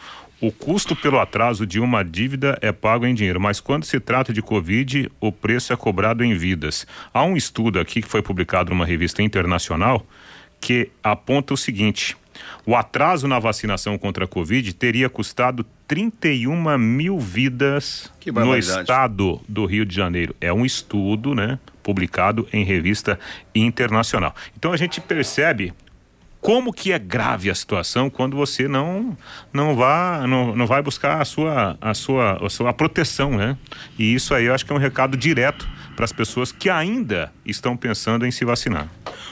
o 0.41 0.53
custo 0.53 0.95
pelo 0.95 1.19
atraso 1.19 1.67
de 1.67 1.81
uma 1.81 2.05
dívida 2.05 2.57
é 2.63 2.71
pago 2.71 3.05
em 3.05 3.15
dinheiro, 3.15 3.41
mas 3.41 3.61
quando 3.61 3.85
se 3.85 3.99
trata 3.99 4.33
de 4.33 4.41
Covid, 4.41 5.11
o 5.21 5.33
preço 5.33 5.73
é 5.73 5.77
cobrado 5.77 6.23
em 6.23 6.35
vidas. 6.35 6.87
Há 7.13 7.25
um 7.25 7.37
estudo 7.37 7.81
aqui 7.81 8.01
que 8.01 8.09
foi 8.09 8.23
publicado 8.23 8.71
numa 8.71 8.87
revista 8.87 9.23
internacional 9.23 10.07
que 10.61 10.91
aponta 11.03 11.55
o 11.55 11.57
seguinte: 11.57 12.17
o 12.65 12.77
atraso 12.77 13.27
na 13.27 13.39
vacinação 13.39 13.99
contra 13.99 14.27
a 14.27 14.29
Covid 14.29 14.73
teria 14.75 15.09
custado 15.09 15.67
31 15.89 16.79
mil 16.79 17.19
vidas 17.19 18.13
no 18.27 18.57
estado 18.57 19.41
do 19.49 19.65
Rio 19.67 19.85
de 19.85 19.95
Janeiro. 19.95 20.37
É 20.41 20.53
um 20.53 20.65
estudo, 20.65 21.35
né? 21.35 21.59
Publicado 21.83 22.47
em 22.53 22.65
revista 22.65 23.19
internacional. 23.55 24.35
Então 24.57 24.73
a 24.73 24.77
gente 24.77 25.01
percebe 25.01 25.73
como 26.49 26.73
que 26.73 26.93
é 26.93 26.99
grave 26.99 27.51
a 27.51 27.55
situação 27.55 28.09
quando 28.09 28.35
você 28.35 28.67
não 28.67 29.15
não 29.53 29.77
vá 29.77 30.25
não, 30.27 30.57
não 30.57 30.67
vai 30.67 30.81
buscar 30.81 31.21
a 31.21 31.25
sua 31.27 31.77
a 31.79 31.93
sua 31.93 32.43
a 32.43 32.49
sua 32.49 32.73
proteção, 32.73 33.33
né? 33.33 33.55
E 33.99 34.15
isso 34.15 34.33
aí 34.33 34.47
eu 34.47 34.55
acho 34.55 34.65
que 34.65 34.73
é 34.73 34.75
um 34.75 34.79
recado 34.79 35.15
direto 35.15 35.69
para 35.95 36.07
as 36.07 36.13
pessoas 36.13 36.51
que 36.51 36.71
ainda 36.71 37.31
estão 37.45 37.77
pensando 37.77 38.25
em 38.25 38.31
se 38.31 38.47
vacinar. 38.47 38.89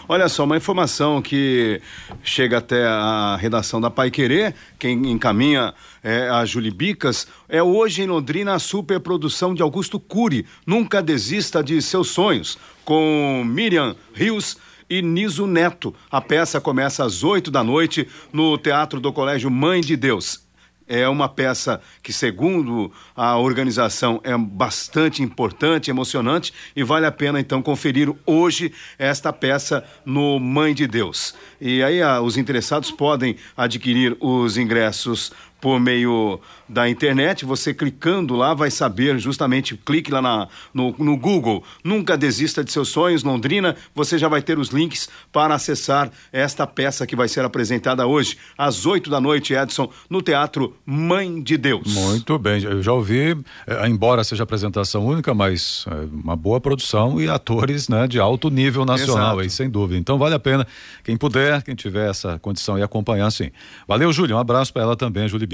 Olha 0.07 0.29
só, 0.29 0.45
uma 0.45 0.59
informação 0.59 1.23
que 1.23 1.81
chega 2.23 2.59
até 2.59 2.87
a 2.87 3.39
redação 3.41 3.81
da 3.81 3.89
Pai 3.91 4.11
Querer, 4.11 4.55
quem 4.79 5.11
encaminha 5.11 5.73
é 6.05 6.29
a 6.29 6.45
Julie 6.45 6.71
Bicas, 6.71 7.27
é 7.49 7.63
hoje 7.63 8.03
em 8.03 8.07
Londrina 8.07 8.53
a 8.53 8.59
superprodução 8.59 9.55
de 9.55 9.63
Augusto 9.63 9.99
Cury. 9.99 10.45
Nunca 10.67 11.01
desista 11.01 11.65
de 11.65 11.81
seus 11.81 12.11
sonhos, 12.11 12.59
com 12.85 13.43
Miriam 13.47 13.97
Rios 14.13 14.59
e 14.89 15.03
Niso 15.03 15.47
Neto. 15.47 15.95
A 16.11 16.21
peça 16.21 16.61
começa 16.61 17.05
às 17.05 17.23
8 17.23 17.51
da 17.51 17.63
noite 17.63 18.09
no 18.33 18.57
Teatro 18.59 19.01
do 19.01 19.13
Colégio 19.13 19.51
Mãe 19.51 19.81
de 19.81 19.97
Deus. 19.97 20.47
É 20.89 21.09
uma 21.09 21.29
peça 21.29 21.81
que, 22.01 22.13
segundo 22.13 22.93
a 23.17 23.37
organização, 23.37 24.21
é 24.23 24.37
bastante 24.39 25.21
importante, 25.21 25.91
emocionante 25.91 26.53
e 26.77 26.85
vale 26.85 27.07
a 27.07 27.11
pena 27.11 27.41
então 27.41 27.61
conferir 27.61 28.13
hoje 28.25 28.73
esta 28.97 29.33
peça 29.33 29.85
no 30.05 30.39
Mãe 30.39 30.73
de 30.73 30.87
Deus. 30.87 31.35
E 31.61 31.83
aí 31.83 32.01
a, 32.01 32.21
os 32.21 32.37
interessados 32.37 32.93
podem 32.93 33.37
adquirir 33.57 34.17
os 34.21 34.57
ingressos 34.57 35.33
por 35.61 35.81
meio 35.81 36.41
da 36.69 36.89
internet, 36.89 37.45
você 37.45 37.73
clicando 37.73 38.35
lá 38.35 38.53
vai 38.53 38.71
saber 38.71 39.19
justamente, 39.19 39.77
clique 39.77 40.11
lá 40.11 40.21
na, 40.21 40.49
no, 40.75 40.95
no 40.99 41.17
Google, 41.17 41.63
nunca 41.83 42.17
desista 42.17 42.63
de 42.65 42.73
seus 42.73 42.89
sonhos, 42.89 43.23
Londrina, 43.23 43.77
você 43.95 44.19
já 44.19 44.29
vai 44.29 44.43
ter 44.43 44.59
os 44.59 44.69
links 44.69 45.09
para 45.33 45.55
acessar 45.55 46.11
esta 46.33 46.67
peça 46.67 47.07
que 47.07 47.17
vai 47.17 47.29
ser 47.29 47.45
apresentada 47.45 48.07
hoje, 48.07 48.37
às 48.59 48.85
8 48.85 49.09
da 49.09 49.21
noite, 49.21 49.55
Edson, 49.55 49.91
no 50.11 50.21
Teatro 50.21 50.77
Mãe 50.85 51.43
de 51.43 51.57
Deus. 51.57 51.95
Muito 51.95 52.39
bem, 52.39 52.63
eu 52.63 52.83
já 52.83 52.93
ouvi, 52.93 53.37
é, 53.67 53.89
embora 53.89 54.25
seja 54.25 54.43
apresentação 54.43 55.07
única, 55.07 55.33
mas 55.33 55.85
é, 55.89 56.07
uma 56.13 56.37
boa 56.37 56.61
produção 56.61 57.21
e 57.21 57.29
atores 57.29 57.89
né, 57.89 58.07
de 58.07 58.19
alto 58.19 58.51
nível 58.51 58.85
nacional, 58.85 59.39
aí, 59.39 59.49
sem 59.49 59.71
dúvida. 59.71 59.99
Então 59.99 60.19
vale 60.19 60.35
a 60.35 60.39
pena, 60.39 60.67
quem 61.05 61.17
puder, 61.17 61.63
quem 61.63 61.75
tiver 61.75 62.11
essa 62.11 62.39
condição 62.41 62.79
e 62.79 62.83
acompanhar, 62.83 63.31
sim. 63.31 63.51
Valeu, 63.87 64.13
Júlio, 64.13 64.37
um 64.37 64.39
abraço 64.39 64.73
para 64.73 64.83
ela 64.83 64.97
também, 64.97 65.29
Júlio 65.29 65.46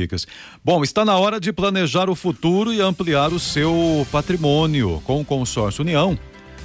Bom, 0.65 0.83
está 0.83 1.05
na 1.05 1.17
hora 1.17 1.39
de 1.39 1.53
planejar 1.53 2.09
o 2.09 2.15
futuro 2.15 2.73
e 2.73 2.81
ampliar 2.81 3.33
o 3.33 3.39
seu 3.39 4.07
patrimônio. 4.11 5.03
Com 5.05 5.21
o 5.21 5.25
consórcio 5.25 5.83
União, 5.83 6.19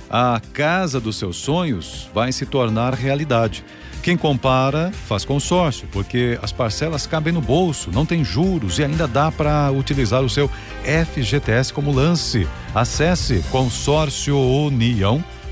a 0.09 0.41
casa 0.53 0.99
dos 0.99 1.17
seus 1.17 1.37
sonhos 1.37 2.09
vai 2.13 2.31
se 2.31 2.45
tornar 2.45 2.93
realidade. 2.93 3.63
Quem 4.01 4.15
compara 4.15 4.89
faz 5.05 5.25
consórcio, 5.25 5.85
porque 5.91 6.39
as 6.41 6.53
parcelas 6.53 7.05
cabem 7.05 7.33
no 7.33 7.41
bolso, 7.41 7.91
não 7.91 8.05
tem 8.05 8.23
juros 8.23 8.79
e 8.79 8.83
ainda 8.85 9.05
dá 9.05 9.29
para 9.29 9.69
utilizar 9.71 10.23
o 10.23 10.29
seu 10.29 10.49
FGTS 10.83 11.73
como 11.73 11.91
lance. 11.91 12.47
Acesse 12.73 13.43
consórcio 13.51 14.37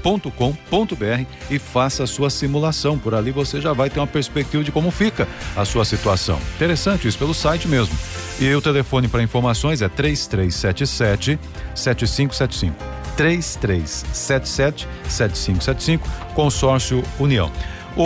Com.br 0.05 1.25
e 1.49 1.57
faça 1.57 2.03
a 2.03 2.07
sua 2.07 2.29
simulação. 2.29 2.97
Por 2.97 3.15
ali 3.15 3.31
você 3.31 3.59
já 3.59 3.73
vai 3.73 3.89
ter 3.89 3.99
uma 3.99 4.05
perspectiva 4.05 4.63
de 4.63 4.71
como 4.71 4.91
fica 4.91 5.27
a 5.55 5.65
sua 5.65 5.83
situação. 5.83 6.39
Interessante 6.55 7.07
isso 7.07 7.17
pelo 7.17 7.33
site 7.33 7.67
mesmo. 7.67 7.97
E 8.39 8.53
o 8.53 8.61
telefone 8.61 9.07
para 9.07 9.23
informações 9.23 9.81
é 9.81 9.89
3377 9.89 11.39
7575. 11.73 12.75
3377 13.17 14.87
7575, 15.07 16.07
Consórcio 16.35 17.03
União. 17.19 17.51
O 17.95 18.03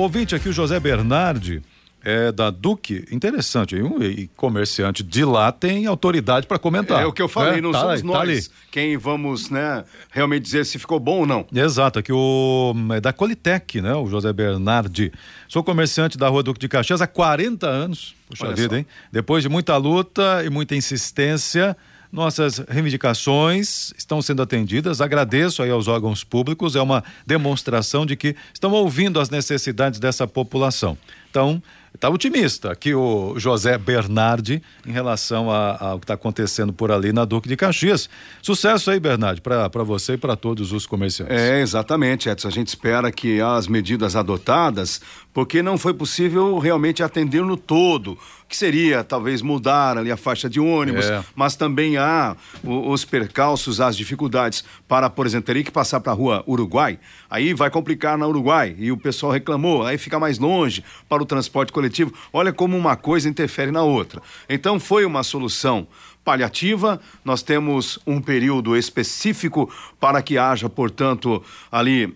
ouvinte 0.00 0.34
aqui, 0.34 0.48
o 0.48 0.52
José 0.52 0.80
Bernardi, 0.80 1.62
é 2.04 2.30
da 2.30 2.50
Duque, 2.50 3.04
interessante, 3.10 3.76
um 3.82 3.98
comerciante 4.36 5.02
de 5.02 5.24
lá 5.24 5.50
tem 5.50 5.86
autoridade 5.86 6.46
para 6.46 6.58
comentar. 6.58 7.02
É 7.02 7.06
o 7.06 7.12
que 7.12 7.20
eu 7.20 7.28
falei, 7.28 7.58
é, 7.58 7.60
não 7.60 7.72
tá, 7.72 7.80
somos 7.80 8.00
tá 8.00 8.06
nós 8.06 8.48
tá 8.48 8.54
quem 8.70 8.96
vamos, 8.96 9.50
né, 9.50 9.84
realmente 10.10 10.42
dizer 10.42 10.64
se 10.64 10.78
ficou 10.78 11.00
bom 11.00 11.20
ou 11.20 11.26
não. 11.26 11.46
Exato, 11.52 11.98
aqui 11.98 12.12
o 12.12 12.74
é 12.92 13.00
da 13.00 13.12
Colitec, 13.12 13.80
né, 13.80 13.94
o 13.94 14.06
José 14.06 14.32
Bernardi. 14.32 15.12
Sou 15.48 15.64
comerciante 15.64 16.16
da 16.16 16.28
Rua 16.28 16.42
Duque 16.42 16.60
de 16.60 16.68
Caxias 16.68 17.00
há 17.00 17.06
40 17.06 17.66
anos. 17.66 18.14
Puxa 18.28 18.46
Olha 18.46 18.54
vida, 18.54 18.70
só. 18.70 18.76
hein? 18.76 18.86
Depois 19.10 19.42
de 19.42 19.48
muita 19.48 19.76
luta 19.76 20.42
e 20.44 20.50
muita 20.50 20.76
insistência, 20.76 21.76
nossas 22.12 22.58
reivindicações 22.68 23.92
estão 23.96 24.20
sendo 24.22 24.42
atendidas. 24.42 25.00
Agradeço 25.00 25.62
aí 25.62 25.70
aos 25.70 25.88
órgãos 25.88 26.24
públicos, 26.24 26.74
é 26.74 26.80
uma 26.80 27.04
demonstração 27.26 28.06
de 28.06 28.16
que 28.16 28.34
estão 28.52 28.72
ouvindo 28.72 29.20
as 29.20 29.30
necessidades 29.30 30.00
dessa 30.00 30.26
população. 30.26 30.96
Então, 31.30 31.62
está 31.98 32.08
otimista 32.08 32.70
aqui 32.70 32.94
o 32.94 33.34
José 33.36 33.76
Bernardi 33.76 34.62
em 34.86 34.92
relação 34.92 35.50
ao 35.50 35.98
que 35.98 36.04
está 36.04 36.14
acontecendo 36.14 36.72
por 36.72 36.92
ali 36.92 37.12
na 37.12 37.24
Duque 37.24 37.48
de 37.48 37.56
Caxias. 37.56 38.08
Sucesso 38.40 38.92
aí, 38.92 39.00
Bernardi, 39.00 39.40
para 39.40 39.82
você 39.82 40.12
e 40.12 40.16
para 40.16 40.36
todos 40.36 40.72
os 40.72 40.86
comerciantes. 40.86 41.36
É, 41.36 41.60
exatamente, 41.60 42.28
Edson. 42.28 42.46
A 42.46 42.52
gente 42.52 42.68
espera 42.68 43.10
que 43.10 43.40
as 43.40 43.66
medidas 43.66 44.14
adotadas, 44.14 45.00
porque 45.34 45.60
não 45.60 45.76
foi 45.76 45.92
possível 45.92 46.58
realmente 46.58 47.02
atender 47.02 47.42
no 47.42 47.56
todo 47.56 48.16
que 48.48 48.56
seria 48.56 49.04
talvez 49.04 49.42
mudar 49.42 49.98
ali 49.98 50.10
a 50.10 50.16
faixa 50.16 50.48
de 50.48 50.58
ônibus, 50.58 51.04
é. 51.04 51.22
mas 51.36 51.54
também 51.54 51.98
há 51.98 52.34
os 52.64 53.04
percalços, 53.04 53.80
as 53.80 53.96
dificuldades 53.96 54.64
para, 54.88 55.10
por 55.10 55.26
exemplo, 55.26 55.46
teria 55.46 55.62
que 55.62 55.70
passar 55.70 56.00
para 56.00 56.12
a 56.12 56.14
rua 56.14 56.42
Uruguai, 56.48 56.98
aí 57.28 57.52
vai 57.52 57.70
complicar 57.70 58.16
na 58.16 58.26
Uruguai 58.26 58.74
e 58.78 58.90
o 58.90 58.96
pessoal 58.96 59.32
reclamou, 59.32 59.84
aí 59.84 59.98
fica 59.98 60.18
mais 60.18 60.38
longe 60.38 60.82
para 61.08 61.22
o 61.22 61.26
transporte 61.26 61.72
coletivo. 61.72 62.12
Olha 62.32 62.52
como 62.52 62.76
uma 62.76 62.96
coisa 62.96 63.28
interfere 63.28 63.70
na 63.70 63.82
outra. 63.82 64.22
Então 64.48 64.80
foi 64.80 65.04
uma 65.04 65.22
solução 65.22 65.86
paliativa, 66.24 67.00
nós 67.24 67.42
temos 67.42 67.98
um 68.06 68.20
período 68.20 68.76
específico 68.76 69.70
para 70.00 70.22
que 70.22 70.38
haja, 70.38 70.68
portanto, 70.68 71.42
ali 71.70 72.14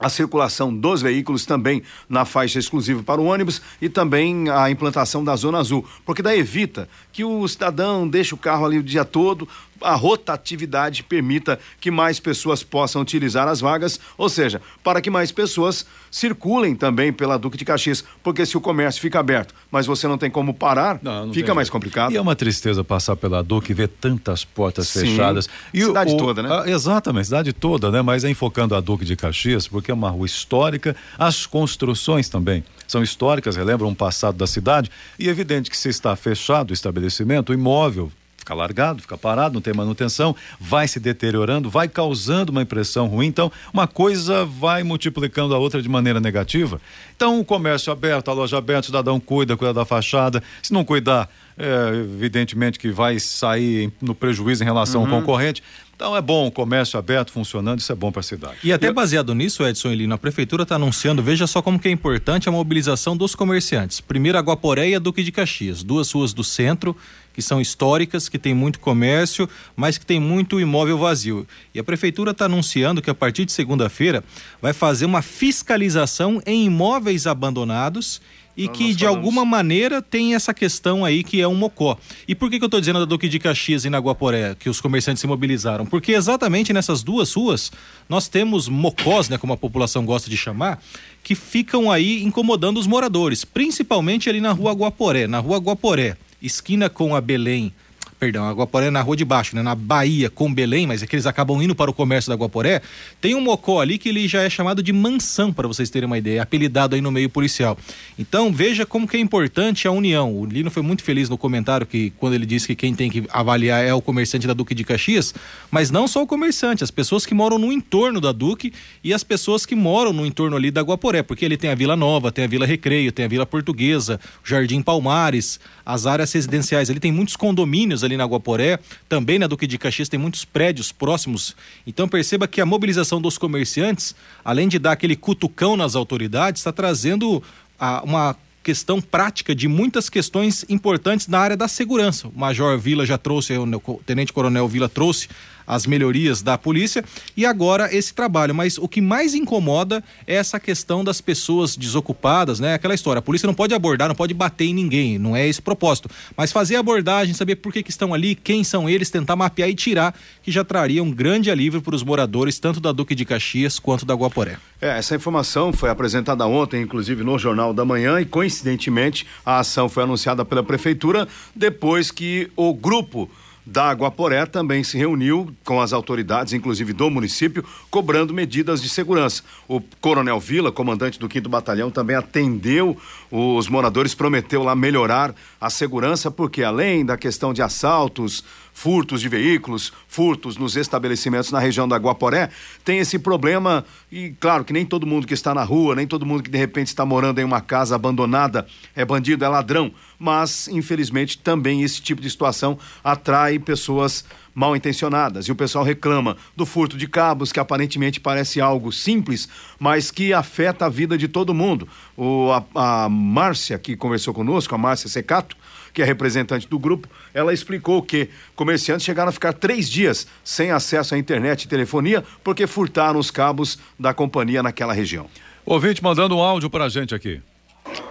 a 0.00 0.08
circulação 0.08 0.74
dos 0.74 1.02
veículos 1.02 1.44
também 1.44 1.82
na 2.08 2.24
faixa 2.24 2.58
exclusiva 2.58 3.02
para 3.02 3.20
o 3.20 3.26
ônibus 3.26 3.60
e 3.80 3.88
também 3.88 4.48
a 4.48 4.70
implantação 4.70 5.22
da 5.22 5.36
zona 5.36 5.58
azul, 5.58 5.86
porque 6.06 6.22
daí 6.22 6.40
evita 6.40 6.88
que 7.12 7.22
o 7.22 7.46
cidadão 7.46 8.08
deixe 8.08 8.34
o 8.34 8.38
carro 8.38 8.64
ali 8.64 8.78
o 8.78 8.82
dia 8.82 9.04
todo, 9.04 9.46
a 9.80 9.94
rotatividade 9.94 11.02
permita 11.02 11.58
que 11.80 11.90
mais 11.90 12.20
pessoas 12.20 12.62
possam 12.62 13.02
utilizar 13.02 13.48
as 13.48 13.60
vagas, 13.60 13.98
ou 14.16 14.28
seja, 14.28 14.60
para 14.82 15.00
que 15.00 15.10
mais 15.10 15.32
pessoas 15.32 15.86
circulem 16.10 16.74
também 16.74 17.12
pela 17.12 17.38
Duque 17.38 17.56
de 17.56 17.64
Caxias, 17.64 18.04
porque 18.22 18.44
se 18.44 18.56
o 18.56 18.60
comércio 18.60 19.00
fica 19.00 19.20
aberto, 19.20 19.54
mas 19.70 19.86
você 19.86 20.08
não 20.08 20.18
tem 20.18 20.30
como 20.30 20.52
parar, 20.52 20.98
não, 21.02 21.26
não 21.26 21.32
fica 21.32 21.54
mais 21.54 21.66
jeito. 21.66 21.72
complicado. 21.72 22.12
E 22.12 22.16
é 22.16 22.20
uma 22.20 22.34
tristeza 22.34 22.82
passar 22.82 23.16
pela 23.16 23.42
Duque 23.42 23.72
e 23.72 23.74
ver 23.74 23.88
tantas 23.88 24.44
portas 24.44 24.88
Sim. 24.88 25.00
fechadas. 25.00 25.48
E 25.72 25.82
cidade 25.82 26.14
o, 26.14 26.16
toda, 26.16 26.42
né? 26.42 26.50
A, 26.52 26.68
exatamente, 26.68 27.26
cidade 27.26 27.52
toda, 27.52 27.90
né? 27.90 28.02
Mas 28.02 28.24
é 28.24 28.30
enfocando 28.30 28.74
a 28.74 28.80
Duque 28.80 29.04
de 29.04 29.16
Caxias, 29.16 29.68
porque 29.68 29.90
é 29.90 29.94
uma 29.94 30.10
rua 30.10 30.26
histórica, 30.26 30.96
as 31.18 31.46
construções 31.46 32.28
também 32.28 32.64
são 32.86 33.02
históricas, 33.02 33.54
relembram 33.54 33.88
um 33.88 33.94
passado 33.94 34.36
da 34.36 34.48
cidade, 34.48 34.90
e 35.18 35.28
é 35.28 35.30
evidente 35.30 35.70
que 35.70 35.76
se 35.76 35.88
está 35.88 36.14
fechado 36.16 36.70
o 36.70 36.74
estabelecimento, 36.74 37.50
o 37.50 37.54
imóvel 37.54 38.10
fica 38.50 38.54
largado, 38.54 39.02
fica 39.02 39.16
parado, 39.16 39.54
não 39.54 39.60
tem 39.60 39.72
manutenção, 39.72 40.34
vai 40.58 40.88
se 40.88 40.98
deteriorando, 40.98 41.70
vai 41.70 41.88
causando 41.88 42.50
uma 42.50 42.62
impressão 42.62 43.06
ruim. 43.06 43.26
Então, 43.26 43.50
uma 43.72 43.86
coisa 43.86 44.44
vai 44.44 44.82
multiplicando 44.82 45.54
a 45.54 45.58
outra 45.58 45.80
de 45.80 45.88
maneira 45.88 46.20
negativa. 46.20 46.80
Então, 47.14 47.38
o 47.38 47.44
comércio 47.44 47.92
aberto, 47.92 48.30
a 48.30 48.34
loja 48.34 48.58
aberta, 48.58 48.82
o 48.82 48.86
cidadão 48.86 49.20
cuida, 49.20 49.56
cuida 49.56 49.72
da 49.72 49.84
fachada. 49.84 50.42
Se 50.62 50.72
não 50.72 50.84
cuidar, 50.84 51.28
é, 51.56 51.94
evidentemente 51.94 52.78
que 52.78 52.90
vai 52.90 53.20
sair 53.20 53.92
no 54.00 54.14
prejuízo 54.14 54.62
em 54.62 54.66
relação 54.66 55.02
uhum. 55.02 55.14
ao 55.14 55.20
concorrente. 55.20 55.62
Então 55.94 56.16
é 56.16 56.22
bom 56.22 56.46
o 56.46 56.50
comércio 56.50 56.98
aberto 56.98 57.30
funcionando, 57.30 57.78
isso 57.78 57.92
é 57.92 57.94
bom 57.94 58.10
para 58.10 58.20
a 58.20 58.22
cidade. 58.22 58.56
E 58.64 58.72
até 58.72 58.90
baseado 58.90 59.34
nisso, 59.34 59.62
Edson 59.62 59.90
Elino, 59.90 60.14
a 60.14 60.18
prefeitura 60.18 60.62
está 60.62 60.76
anunciando, 60.76 61.22
veja 61.22 61.46
só 61.46 61.60
como 61.60 61.78
que 61.78 61.88
é 61.88 61.90
importante 61.90 62.48
a 62.48 62.52
mobilização 62.52 63.14
dos 63.14 63.34
comerciantes. 63.34 64.00
Primeiro 64.00 64.38
a 64.38 64.40
Guaporé 64.40 64.88
e 64.88 64.94
a 64.94 64.98
Duque 64.98 65.22
de 65.22 65.30
Caxias, 65.30 65.82
duas 65.82 66.10
ruas 66.10 66.32
do 66.32 66.42
centro 66.42 66.96
que 67.40 67.46
são 67.46 67.58
históricas, 67.58 68.28
que 68.28 68.38
tem 68.38 68.52
muito 68.52 68.78
comércio, 68.78 69.48
mas 69.74 69.96
que 69.96 70.04
tem 70.04 70.20
muito 70.20 70.60
imóvel 70.60 70.98
vazio. 70.98 71.48
E 71.74 71.80
a 71.80 71.84
prefeitura 71.84 72.32
está 72.32 72.44
anunciando 72.44 73.00
que 73.00 73.08
a 73.08 73.14
partir 73.14 73.46
de 73.46 73.52
segunda-feira 73.52 74.22
vai 74.60 74.74
fazer 74.74 75.06
uma 75.06 75.22
fiscalização 75.22 76.42
em 76.44 76.66
imóveis 76.66 77.26
abandonados 77.26 78.20
e 78.54 78.66
Nós 78.66 78.76
que 78.76 78.94
de 78.94 79.06
alguma 79.06 79.42
maneira 79.42 80.02
tem 80.02 80.34
essa 80.34 80.52
questão 80.52 81.02
aí 81.02 81.24
que 81.24 81.40
é 81.40 81.48
um 81.48 81.54
mocó. 81.54 81.96
E 82.28 82.34
por 82.34 82.50
que, 82.50 82.58
que 82.58 82.64
eu 82.64 82.66
estou 82.66 82.78
dizendo 82.78 82.98
da 82.98 83.06
Duque 83.06 83.26
de 83.26 83.38
Caxias 83.38 83.86
e 83.86 83.90
na 83.90 83.98
Guaporé, 83.98 84.54
que 84.54 84.68
os 84.68 84.82
comerciantes 84.82 85.22
se 85.22 85.26
mobilizaram? 85.26 85.86
Porque 85.86 86.12
exatamente 86.12 86.74
nessas 86.74 87.02
duas 87.02 87.32
ruas 87.32 87.72
nós 88.06 88.28
temos 88.28 88.68
mocós, 88.68 89.30
né, 89.30 89.38
como 89.38 89.54
a 89.54 89.56
população 89.56 90.04
gosta 90.04 90.28
de 90.28 90.36
chamar, 90.36 90.82
que 91.22 91.34
ficam 91.34 91.90
aí 91.90 92.22
incomodando 92.22 92.78
os 92.78 92.86
moradores, 92.86 93.46
principalmente 93.46 94.28
ali 94.28 94.42
na 94.42 94.52
rua 94.52 94.72
Guaporé. 94.72 95.26
Na 95.26 95.38
rua 95.38 95.56
Guaporé, 95.56 96.18
esquina 96.42 96.88
com 96.88 97.14
a 97.14 97.20
Belém, 97.20 97.72
perdão, 98.20 98.44
a 98.44 98.52
Guaporé 98.52 98.90
na 98.90 99.00
rua 99.00 99.16
de 99.16 99.24
baixo, 99.24 99.56
né? 99.56 99.62
Na 99.62 99.74
Bahia 99.74 100.28
com 100.28 100.52
Belém, 100.52 100.86
mas 100.86 101.02
é 101.02 101.06
que 101.06 101.16
eles 101.16 101.24
acabam 101.24 101.60
indo 101.62 101.74
para 101.74 101.90
o 101.90 101.94
comércio 101.94 102.28
da 102.28 102.36
Guaporé. 102.36 102.82
Tem 103.18 103.34
um 103.34 103.40
mocó 103.40 103.80
ali 103.80 103.96
que 103.96 104.10
ele 104.10 104.28
já 104.28 104.42
é 104.42 104.50
chamado 104.50 104.82
de 104.82 104.92
mansão, 104.92 105.50
para 105.50 105.66
vocês 105.66 105.88
terem 105.88 106.06
uma 106.06 106.18
ideia, 106.18 106.38
é 106.38 106.42
apelidado 106.42 106.94
aí 106.94 107.00
no 107.00 107.10
meio 107.10 107.30
policial. 107.30 107.78
Então, 108.18 108.52
veja 108.52 108.84
como 108.84 109.08
que 109.08 109.16
é 109.16 109.20
importante 109.20 109.88
a 109.88 109.90
união. 109.90 110.38
O 110.38 110.44
Lino 110.44 110.70
foi 110.70 110.82
muito 110.82 111.02
feliz 111.02 111.30
no 111.30 111.38
comentário 111.38 111.86
que 111.86 112.10
quando 112.18 112.34
ele 112.34 112.44
disse 112.44 112.66
que 112.66 112.76
quem 112.76 112.94
tem 112.94 113.10
que 113.10 113.24
avaliar 113.30 113.82
é 113.82 113.94
o 113.94 114.02
comerciante 114.02 114.46
da 114.46 114.52
Duque 114.52 114.74
de 114.74 114.84
Caxias, 114.84 115.34
mas 115.70 115.90
não 115.90 116.06
só 116.06 116.22
o 116.22 116.26
comerciante, 116.26 116.84
as 116.84 116.90
pessoas 116.90 117.24
que 117.24 117.32
moram 117.32 117.58
no 117.58 117.72
entorno 117.72 118.20
da 118.20 118.32
Duque 118.32 118.70
e 119.02 119.14
as 119.14 119.24
pessoas 119.24 119.64
que 119.64 119.74
moram 119.74 120.12
no 120.12 120.26
entorno 120.26 120.56
ali 120.56 120.70
da 120.70 120.82
Guaporé, 120.82 121.22
porque 121.22 121.42
ele 121.42 121.56
tem 121.56 121.70
a 121.70 121.74
Vila 121.74 121.96
Nova, 121.96 122.30
tem 122.30 122.44
a 122.44 122.48
Vila 122.48 122.66
Recreio, 122.66 123.12
tem 123.12 123.24
a 123.24 123.28
Vila 123.28 123.46
Portuguesa, 123.46 124.20
Jardim 124.44 124.82
Palmares, 124.82 125.58
as 125.86 126.06
áreas 126.06 126.30
residenciais. 126.32 126.90
Ele 126.90 127.00
tem 127.00 127.10
muitos 127.10 127.34
condomínios 127.34 128.04
ali 128.04 128.09
na 128.16 128.24
Guaporé, 128.24 128.78
também 129.08 129.38
na 129.38 129.46
Duque 129.46 129.66
de 129.66 129.78
Caxias 129.78 130.08
tem 130.08 130.18
muitos 130.18 130.44
prédios 130.44 130.92
próximos. 130.92 131.56
Então 131.86 132.08
perceba 132.08 132.48
que 132.48 132.60
a 132.60 132.66
mobilização 132.66 133.20
dos 133.20 133.38
comerciantes, 133.38 134.14
além 134.44 134.68
de 134.68 134.78
dar 134.78 134.92
aquele 134.92 135.16
cutucão 135.16 135.76
nas 135.76 135.94
autoridades, 135.94 136.60
está 136.60 136.72
trazendo 136.72 137.42
a, 137.78 138.02
uma 138.02 138.36
questão 138.62 139.00
prática 139.00 139.54
de 139.54 139.66
muitas 139.66 140.08
questões 140.08 140.64
importantes 140.68 141.26
na 141.26 141.38
área 141.38 141.56
da 141.56 141.66
segurança. 141.66 142.28
O 142.28 142.38
Major 142.38 142.78
Vila 142.78 143.06
já 143.06 143.16
trouxe, 143.16 143.54
o 143.56 144.00
Tenente 144.04 144.32
Coronel 144.32 144.68
Vila 144.68 144.88
trouxe 144.88 145.28
as 145.70 145.86
melhorias 145.86 146.42
da 146.42 146.58
polícia 146.58 147.04
e 147.36 147.46
agora 147.46 147.94
esse 147.94 148.12
trabalho. 148.12 148.52
Mas 148.52 148.76
o 148.76 148.88
que 148.88 149.00
mais 149.00 149.34
incomoda 149.34 150.02
é 150.26 150.34
essa 150.34 150.58
questão 150.58 151.04
das 151.04 151.20
pessoas 151.20 151.76
desocupadas, 151.76 152.58
né? 152.58 152.74
Aquela 152.74 152.94
história. 152.94 153.20
A 153.20 153.22
polícia 153.22 153.46
não 153.46 153.54
pode 153.54 153.72
abordar, 153.72 154.08
não 154.08 154.14
pode 154.16 154.34
bater 154.34 154.64
em 154.64 154.74
ninguém, 154.74 155.16
não 155.16 155.36
é 155.36 155.46
esse 155.46 155.62
propósito. 155.62 156.10
Mas 156.36 156.50
fazer 156.50 156.74
a 156.74 156.80
abordagem, 156.80 157.34
saber 157.34 157.56
por 157.56 157.72
que, 157.72 157.84
que 157.84 157.90
estão 157.90 158.12
ali, 158.12 158.34
quem 158.34 158.64
são 158.64 158.88
eles, 158.88 159.10
tentar 159.10 159.36
mapear 159.36 159.68
e 159.68 159.74
tirar, 159.74 160.14
que 160.42 160.50
já 160.50 160.64
traria 160.64 161.02
um 161.02 161.10
grande 161.10 161.50
alívio 161.50 161.80
para 161.80 161.94
os 161.94 162.02
moradores, 162.02 162.58
tanto 162.58 162.80
da 162.80 162.90
Duque 162.90 163.14
de 163.14 163.24
Caxias 163.24 163.78
quanto 163.78 164.04
da 164.04 164.14
Guaporé. 164.14 164.58
É, 164.80 164.98
essa 164.98 165.14
informação 165.14 165.72
foi 165.72 165.90
apresentada 165.90 166.44
ontem, 166.46 166.82
inclusive 166.82 167.22
no 167.22 167.38
Jornal 167.38 167.72
da 167.72 167.84
Manhã, 167.84 168.20
e 168.20 168.24
coincidentemente 168.24 169.26
a 169.46 169.60
ação 169.60 169.88
foi 169.88 170.02
anunciada 170.02 170.44
pela 170.44 170.64
Prefeitura 170.64 171.28
depois 171.54 172.10
que 172.10 172.50
o 172.56 172.74
grupo 172.74 173.30
da 173.70 173.92
Guaporé 173.92 174.46
também 174.46 174.82
se 174.82 174.98
reuniu 174.98 175.54
com 175.64 175.80
as 175.80 175.92
autoridades, 175.92 176.52
inclusive 176.52 176.92
do 176.92 177.08
município, 177.08 177.64
cobrando 177.88 178.34
medidas 178.34 178.82
de 178.82 178.88
segurança. 178.88 179.44
O 179.68 179.80
Coronel 180.00 180.40
Vila, 180.40 180.72
comandante 180.72 181.20
do 181.20 181.32
5 181.32 181.48
Batalhão, 181.48 181.88
também 181.88 182.16
atendeu 182.16 182.96
os 183.30 183.68
moradores, 183.68 184.12
prometeu 184.12 184.64
lá 184.64 184.74
melhorar 184.74 185.32
a 185.60 185.70
segurança, 185.70 186.32
porque 186.32 186.64
além 186.64 187.04
da 187.04 187.16
questão 187.16 187.54
de 187.54 187.62
assaltos, 187.62 188.42
furtos 188.80 189.20
de 189.20 189.28
veículos, 189.28 189.92
furtos 190.08 190.56
nos 190.56 190.74
estabelecimentos 190.74 191.52
na 191.52 191.58
região 191.58 191.86
da 191.86 191.98
Guaporé, 191.98 192.48
tem 192.82 192.98
esse 192.98 193.18
problema 193.18 193.84
e 194.10 194.30
claro 194.40 194.64
que 194.64 194.72
nem 194.72 194.86
todo 194.86 195.06
mundo 195.06 195.26
que 195.26 195.34
está 195.34 195.54
na 195.54 195.62
rua, 195.62 195.94
nem 195.94 196.06
todo 196.06 196.24
mundo 196.24 196.42
que 196.42 196.48
de 196.48 196.56
repente 196.56 196.86
está 196.86 197.04
morando 197.04 197.38
em 197.38 197.44
uma 197.44 197.60
casa 197.60 197.94
abandonada 197.94 198.66
é 198.96 199.04
bandido, 199.04 199.44
é 199.44 199.48
ladrão, 199.48 199.92
mas 200.18 200.66
infelizmente 200.66 201.36
também 201.36 201.82
esse 201.82 202.00
tipo 202.00 202.22
de 202.22 202.30
situação 202.30 202.78
atrai 203.04 203.58
pessoas 203.58 204.24
mal 204.54 204.74
intencionadas 204.74 205.44
e 205.44 205.52
o 205.52 205.54
pessoal 205.54 205.84
reclama 205.84 206.34
do 206.56 206.64
furto 206.64 206.96
de 206.96 207.06
cabos 207.06 207.52
que 207.52 207.60
aparentemente 207.60 208.18
parece 208.18 208.62
algo 208.62 208.90
simples, 208.90 209.46
mas 209.78 210.10
que 210.10 210.32
afeta 210.32 210.86
a 210.86 210.88
vida 210.88 211.18
de 211.18 211.28
todo 211.28 211.52
mundo. 211.52 211.86
O, 212.16 212.50
a, 212.50 213.04
a 213.04 213.08
Márcia 213.10 213.78
que 213.78 213.94
conversou 213.94 214.32
conosco, 214.32 214.74
a 214.74 214.78
Márcia 214.78 215.10
Secato, 215.10 215.54
que 215.92 216.02
é 216.02 216.04
representante 216.04 216.68
do 216.68 216.78
grupo, 216.78 217.08
ela 217.32 217.52
explicou 217.52 218.02
que 218.02 218.28
comerciantes 218.54 219.04
chegaram 219.04 219.28
a 219.28 219.32
ficar 219.32 219.52
três 219.52 219.88
dias 219.88 220.26
sem 220.44 220.70
acesso 220.70 221.14
à 221.14 221.18
internet 221.18 221.64
e 221.64 221.68
telefonia 221.68 222.24
porque 222.42 222.66
furtaram 222.66 223.18
os 223.18 223.30
cabos 223.30 223.78
da 223.98 224.14
companhia 224.14 224.62
naquela 224.62 224.92
região. 224.92 225.26
Ouvinte 225.64 226.02
mandando 226.02 226.36
um 226.36 226.40
áudio 226.40 226.70
para 226.70 226.84
a 226.84 226.88
gente 226.88 227.14
aqui. 227.14 227.40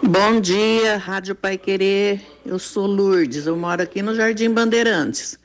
Bom 0.04 0.39
dia, 0.39 0.98
Rádio 0.98 1.36
Pai 1.36 1.58
Querer. 1.58 2.22
Eu 2.46 2.60
sou 2.60 2.86
Lourdes, 2.86 3.46
eu 3.46 3.56
moro 3.56 3.82
aqui 3.82 4.02
no 4.02 4.15
Jardim 4.15 4.50
Bandeirantes. 4.50 5.38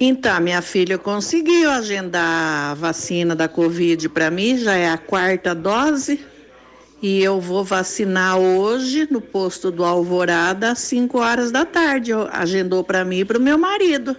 Então, 0.00 0.40
minha 0.40 0.60
filha 0.60 0.98
conseguiu 0.98 1.70
agendar 1.70 2.72
a 2.72 2.74
vacina 2.74 3.34
da 3.34 3.48
Covid 3.48 4.08
para 4.08 4.30
mim, 4.30 4.58
já 4.58 4.74
é 4.74 4.90
a 4.90 4.98
quarta 4.98 5.54
dose. 5.54 6.20
E 7.06 7.22
eu 7.22 7.38
vou 7.38 7.62
vacinar 7.62 8.38
hoje 8.38 9.06
no 9.10 9.20
posto 9.20 9.70
do 9.70 9.84
Alvorada 9.84 10.70
às 10.70 10.78
5 10.78 11.18
horas 11.18 11.52
da 11.52 11.66
tarde. 11.66 12.12
Agendou 12.32 12.82
para 12.82 13.04
mim 13.04 13.18
e 13.18 13.24
para 13.26 13.36
o 13.36 13.42
meu 13.42 13.58
marido. 13.58 14.16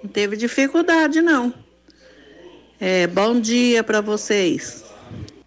Não 0.00 0.08
teve 0.08 0.36
dificuldade, 0.36 1.20
não. 1.20 1.52
É, 2.78 3.08
bom 3.08 3.40
dia 3.40 3.82
para 3.82 4.00
vocês. 4.00 4.84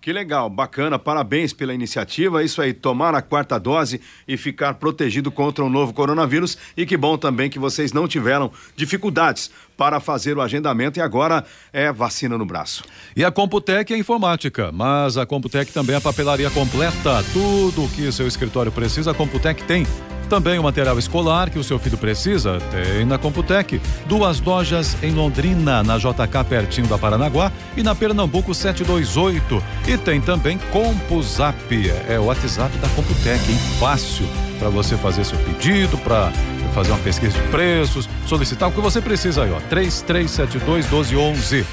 Que 0.02 0.12
legal, 0.12 0.50
bacana, 0.50 1.00
parabéns 1.00 1.54
pela 1.54 1.74
iniciativa. 1.74 2.43
Isso 2.43 2.62
aí, 2.62 2.74
tomar 2.74 3.15
a 3.15 3.22
quarta 3.22 3.58
dose 3.58 4.02
e 4.28 4.36
ficar 4.36 4.74
protegido 4.74 5.32
contra 5.32 5.63
o 5.63 5.69
novo 5.69 5.93
coronavírus. 5.93 6.58
E 6.76 6.86
que 6.86 6.98
bom 6.98 7.17
também 7.17 7.50
que 7.50 7.58
vocês 7.58 7.93
não 7.93 8.10
tiveram 8.10 8.52
dificuldades 8.76 9.50
para 9.78 10.00
fazer 10.00 10.38
o 10.38 10.42
agendamento 10.42 11.00
e 11.00 11.02
agora 11.02 11.44
é 11.72 11.92
vacina 11.92 12.38
no 12.38 12.46
braço. 12.46 12.84
E 13.16 13.24
a 13.24 13.32
Computec 13.32 13.94
é 13.94 13.98
informática, 13.98 14.72
mas 14.72 15.18
a 15.18 15.26
Computec 15.26 15.72
também 15.72 15.96
é 15.96 16.00
papelaria 16.00 16.50
completa. 16.50 17.24
Tudo 17.34 17.86
o 17.86 17.90
que 17.90 18.12
seu 18.12 18.28
escritório 18.28 18.72
precisa, 18.72 19.12
a 19.12 19.14
Computec 19.14 19.64
tem. 19.64 19.86
Também 20.30 20.58
o 20.58 20.64
material 20.64 20.98
escolar 20.98 21.50
que 21.50 21.60
o 21.60 21.64
seu 21.64 21.78
filho 21.78 21.98
precisa 21.98 22.58
tem 22.72 23.06
na 23.06 23.18
Computec. 23.18 23.80
Duas 24.08 24.40
lojas 24.42 24.98
em 25.04 25.12
Londrina, 25.12 25.84
na 25.84 25.98
JK 25.98 26.44
pertinho 26.48 26.88
da 26.88 26.98
Paranaguá 26.98 27.52
e 27.76 27.84
na 27.84 27.94
Pernambuco 27.94 28.54
728. 28.54 29.64
E 29.88 29.98
tem 29.98 30.22
também 30.22 30.58
CompuZap, 30.72 31.56
é 32.08 32.20
o 32.20 32.26
WhatsApp 32.26 32.76
da 32.78 32.90
Computec, 32.90 33.52
hein? 33.52 33.58
Fácil 33.80 34.28
para 34.63 34.69
você 34.69 34.95
fazer 34.95 35.26
seu 35.26 35.38
pedido, 35.39 35.97
para 35.97 36.32
fazer 36.73 36.91
uma 36.91 36.99
pesquisa 36.99 37.38
de 37.38 37.47
preços, 37.49 38.08
solicitar 38.26 38.69
o 38.69 38.71
que 38.71 38.80
você 38.80 39.02
precisa 39.02 39.43
aí, 39.43 39.52
ó. 39.52 39.60
3372 39.60 40.86
1211. 40.86 41.65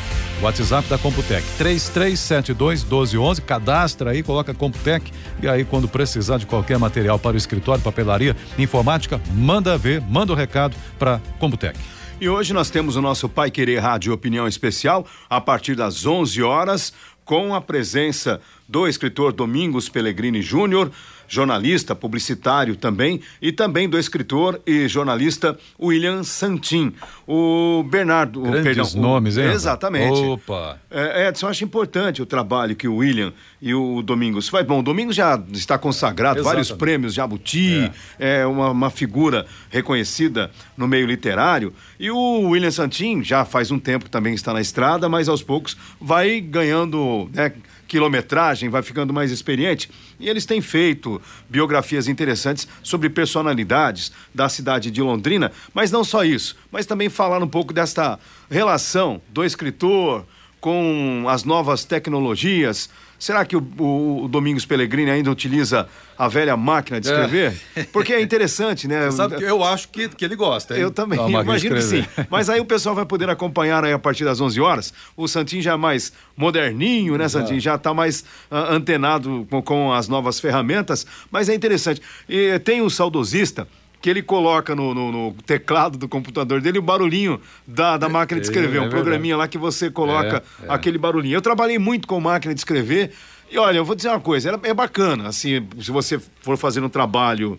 WhatsApp 0.42 0.88
da 0.88 0.98
Computec, 0.98 1.46
3372 1.56 2.82
1211. 2.82 3.42
Cadastra 3.42 4.10
aí, 4.10 4.24
coloca 4.24 4.52
Computec 4.52 5.12
e 5.40 5.48
aí, 5.48 5.64
quando 5.64 5.86
precisar 5.86 6.38
de 6.38 6.46
qualquer 6.46 6.80
material 6.80 7.16
para 7.16 7.34
o 7.34 7.36
escritório, 7.36 7.80
papelaria, 7.80 8.36
informática, 8.58 9.20
manda 9.34 9.78
ver, 9.78 10.00
manda 10.00 10.32
o 10.32 10.34
recado 10.34 10.74
para 10.98 11.20
Computec. 11.38 11.78
E 12.20 12.28
hoje 12.28 12.52
nós 12.52 12.70
temos 12.70 12.96
o 12.96 13.00
nosso 13.00 13.28
Pai 13.28 13.52
Querer 13.52 13.78
Rádio 13.78 14.12
Opinião 14.12 14.48
Especial 14.48 15.06
a 15.28 15.40
partir 15.40 15.76
das 15.76 16.04
11 16.04 16.42
horas 16.42 16.92
com 17.24 17.54
a 17.54 17.60
presença 17.60 18.40
do 18.68 18.88
escritor 18.88 19.32
Domingos 19.32 19.88
Pellegrini 19.88 20.42
Júnior 20.42 20.90
jornalista, 21.30 21.94
publicitário 21.94 22.74
também, 22.74 23.20
e 23.40 23.52
também 23.52 23.88
do 23.88 23.96
escritor 23.96 24.60
e 24.66 24.88
jornalista 24.88 25.56
William 25.80 26.24
Santin. 26.24 26.92
O 27.26 27.84
Bernardo, 27.88 28.42
Grandes 28.42 28.62
perdão, 28.92 29.00
nomes, 29.00 29.38
hein? 29.38 29.44
Exatamente. 29.44 30.20
Opa. 30.20 30.80
É, 30.90 31.28
Edson, 31.28 31.46
acho 31.46 31.62
importante 31.62 32.20
o 32.20 32.26
trabalho 32.26 32.74
que 32.74 32.88
o 32.88 32.96
William 32.96 33.32
e 33.62 33.72
o 33.72 34.02
Domingos 34.02 34.48
faz. 34.48 34.66
Bom, 34.66 34.80
o 34.80 34.82
Domingos 34.82 35.14
já 35.14 35.40
está 35.52 35.78
consagrado, 35.78 36.40
Exatamente. 36.40 36.66
vários 36.66 36.72
prêmios, 36.72 37.14
Jabuti, 37.14 37.90
é, 38.18 38.40
é 38.40 38.46
uma, 38.46 38.70
uma, 38.70 38.90
figura 38.90 39.46
reconhecida 39.70 40.50
no 40.76 40.88
meio 40.88 41.06
literário. 41.06 41.72
E 41.98 42.10
o 42.10 42.48
William 42.48 42.72
Santin 42.72 43.22
já 43.22 43.44
faz 43.44 43.70
um 43.70 43.78
tempo 43.78 44.06
que 44.06 44.10
também 44.10 44.34
está 44.34 44.52
na 44.52 44.60
estrada, 44.60 45.08
mas 45.08 45.28
aos 45.28 45.44
poucos 45.44 45.76
vai 46.00 46.40
ganhando 46.40 47.30
né, 47.32 47.52
quilometragem, 47.90 48.68
vai 48.68 48.82
ficando 48.82 49.12
mais 49.12 49.32
experiente. 49.32 49.90
E 50.20 50.28
eles 50.28 50.46
têm 50.46 50.60
feito 50.60 51.20
biografias 51.48 52.06
interessantes 52.06 52.68
sobre 52.84 53.10
personalidades 53.10 54.12
da 54.32 54.48
cidade 54.48 54.92
de 54.92 55.02
Londrina, 55.02 55.50
mas 55.74 55.90
não 55.90 56.04
só 56.04 56.24
isso, 56.24 56.56
mas 56.70 56.86
também 56.86 57.08
falar 57.08 57.42
um 57.42 57.48
pouco 57.48 57.72
desta 57.72 58.16
relação 58.48 59.20
do 59.30 59.44
escritor 59.44 60.24
com 60.60 61.24
as 61.28 61.44
novas 61.44 61.84
tecnologias. 61.84 62.90
Será 63.18 63.44
que 63.44 63.54
o, 63.54 63.66
o, 63.78 64.24
o 64.24 64.28
Domingos 64.28 64.64
Pellegrini 64.64 65.10
ainda 65.10 65.30
utiliza 65.30 65.86
a 66.16 66.26
velha 66.26 66.56
máquina 66.56 67.00
de 67.00 67.06
escrever? 67.06 67.54
É. 67.76 67.82
Porque 67.84 68.14
é 68.14 68.20
interessante, 68.20 68.88
né? 68.88 69.08
sabe 69.12 69.36
que 69.36 69.44
eu 69.44 69.62
acho 69.62 69.88
que, 69.88 70.08
que 70.08 70.24
ele 70.24 70.36
gosta. 70.36 70.74
Hein? 70.74 70.82
Eu 70.82 70.90
também, 70.90 71.18
imagino 71.28 71.76
que 71.76 71.82
sim. 71.82 72.06
Mas 72.30 72.48
aí 72.48 72.60
o 72.60 72.64
pessoal 72.64 72.94
vai 72.94 73.04
poder 73.04 73.28
acompanhar 73.28 73.84
aí 73.84 73.92
a 73.92 73.98
partir 73.98 74.24
das 74.24 74.40
11 74.40 74.60
horas. 74.60 74.94
O 75.16 75.28
Santinho 75.28 75.62
já 75.62 75.72
é 75.72 75.76
mais 75.76 76.12
moderninho, 76.36 77.16
né, 77.18 77.28
Santinho? 77.28 77.60
Já 77.60 77.74
está 77.74 77.92
mais 77.92 78.20
uh, 78.50 78.56
antenado 78.70 79.46
com, 79.50 79.60
com, 79.62 79.92
as 79.92 80.08
novas 80.08 80.40
ferramentas. 80.40 81.06
Mas 81.30 81.50
é 81.50 81.54
interessante. 81.54 82.00
E 82.28 82.58
tem 82.60 82.80
um 82.80 82.88
saudosista 82.88 83.68
que 84.00 84.08
ele 84.08 84.22
coloca 84.22 84.74
no, 84.74 84.94
no, 84.94 85.12
no, 85.12 85.32
teclado 85.44 85.98
do 85.98 86.08
computador 86.08 86.60
dele 86.60 86.78
o 86.78 86.82
barulhinho 86.82 87.40
da, 87.66 87.96
da 87.96 88.08
máquina 88.08 88.40
de 88.40 88.46
escrever, 88.46 88.78
é, 88.78 88.80
é 88.82 88.86
um 88.86 88.88
programinha 88.88 89.36
lá 89.36 89.46
que 89.46 89.58
você 89.58 89.90
coloca 89.90 90.42
é, 90.62 90.66
é. 90.66 90.72
aquele 90.72 90.96
barulhinho. 90.96 91.36
Eu 91.36 91.42
trabalhei 91.42 91.78
muito 91.78 92.08
com 92.08 92.18
máquina 92.18 92.54
de 92.54 92.60
escrever 92.60 93.12
e 93.50 93.58
olha, 93.58 93.78
eu 93.78 93.84
vou 93.84 93.96
dizer 93.96 94.08
uma 94.08 94.20
coisa, 94.20 94.58
é 94.62 94.72
bacana, 94.72 95.28
assim, 95.28 95.66
se 95.80 95.90
você 95.90 96.20
for 96.40 96.56
fazer 96.56 96.82
um 96.82 96.88
trabalho 96.88 97.58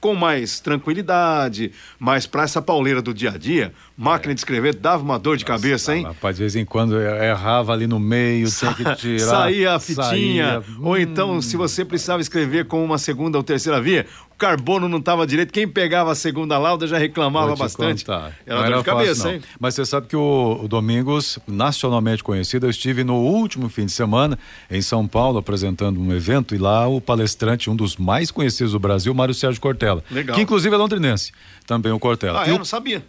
com 0.00 0.14
mais 0.14 0.60
tranquilidade, 0.60 1.72
mas 1.98 2.26
para 2.26 2.42
essa 2.42 2.62
pauleira 2.62 3.02
do 3.02 3.12
dia 3.12 3.30
a 3.30 3.38
dia, 3.38 3.72
máquina 3.96 4.32
é. 4.32 4.34
de 4.34 4.40
escrever 4.40 4.74
dava 4.74 5.02
uma 5.02 5.18
dor 5.18 5.36
de 5.36 5.44
Nossa, 5.44 5.60
cabeça, 5.60 5.94
hein? 5.94 6.04
Rapaz, 6.04 6.36
de 6.36 6.42
vez 6.42 6.56
em 6.56 6.64
quando 6.64 6.98
errava 6.98 7.72
ali 7.72 7.86
no 7.86 8.00
meio, 8.00 8.48
Sa 8.48 8.72
tinha 8.74 8.94
que 8.94 9.00
tirar. 9.00 9.26
Saía 9.26 9.74
a 9.74 9.78
fitinha, 9.78 10.62
saía... 10.62 10.64
ou 10.80 10.96
então 10.96 11.36
hum. 11.36 11.42
se 11.42 11.56
você 11.56 11.84
precisava 11.84 12.22
escrever 12.22 12.64
com 12.64 12.82
uma 12.82 12.96
segunda 12.96 13.36
ou 13.36 13.44
terceira 13.44 13.80
via, 13.80 14.06
carbono 14.40 14.88
não 14.88 14.98
estava 14.98 15.26
direito. 15.26 15.52
Quem 15.52 15.68
pegava 15.68 16.10
a 16.10 16.14
segunda 16.14 16.56
lauda 16.56 16.86
já 16.86 16.96
reclamava 16.96 17.54
bastante. 17.54 18.04
Contar. 18.04 18.32
Era 18.46 18.62
dor 18.62 18.78
de 18.78 18.84
cabeça, 18.84 19.22
fácil, 19.24 19.30
hein? 19.36 19.42
Mas 19.60 19.74
você 19.74 19.84
sabe 19.84 20.06
que 20.06 20.16
o, 20.16 20.60
o, 20.64 20.66
Domingos, 20.66 21.38
nacionalmente 21.46 22.24
conhecido, 22.24 22.64
eu 22.66 22.70
estive 22.70 23.04
no 23.04 23.16
último 23.16 23.68
fim 23.68 23.84
de 23.84 23.92
semana 23.92 24.38
em 24.70 24.80
São 24.80 25.06
Paulo 25.06 25.38
apresentando 25.38 26.00
um 26.00 26.12
evento 26.12 26.54
e 26.54 26.58
lá 26.58 26.88
o 26.88 27.00
palestrante, 27.00 27.68
um 27.68 27.76
dos 27.76 27.96
mais 27.96 28.30
conhecidos 28.30 28.72
do 28.72 28.78
Brasil, 28.78 29.14
Mário 29.14 29.34
Sérgio 29.34 29.60
Cortella. 29.60 30.02
Legal. 30.10 30.34
Que 30.34 30.42
inclusive 30.42 30.74
é 30.74 30.78
londrinense. 30.78 31.32
Também 31.66 31.92
o 31.92 31.98
Cortella. 31.98 32.42
Ah, 32.42 32.48
eu 32.48 32.56
não 32.56 32.64
sabia. 32.64 33.04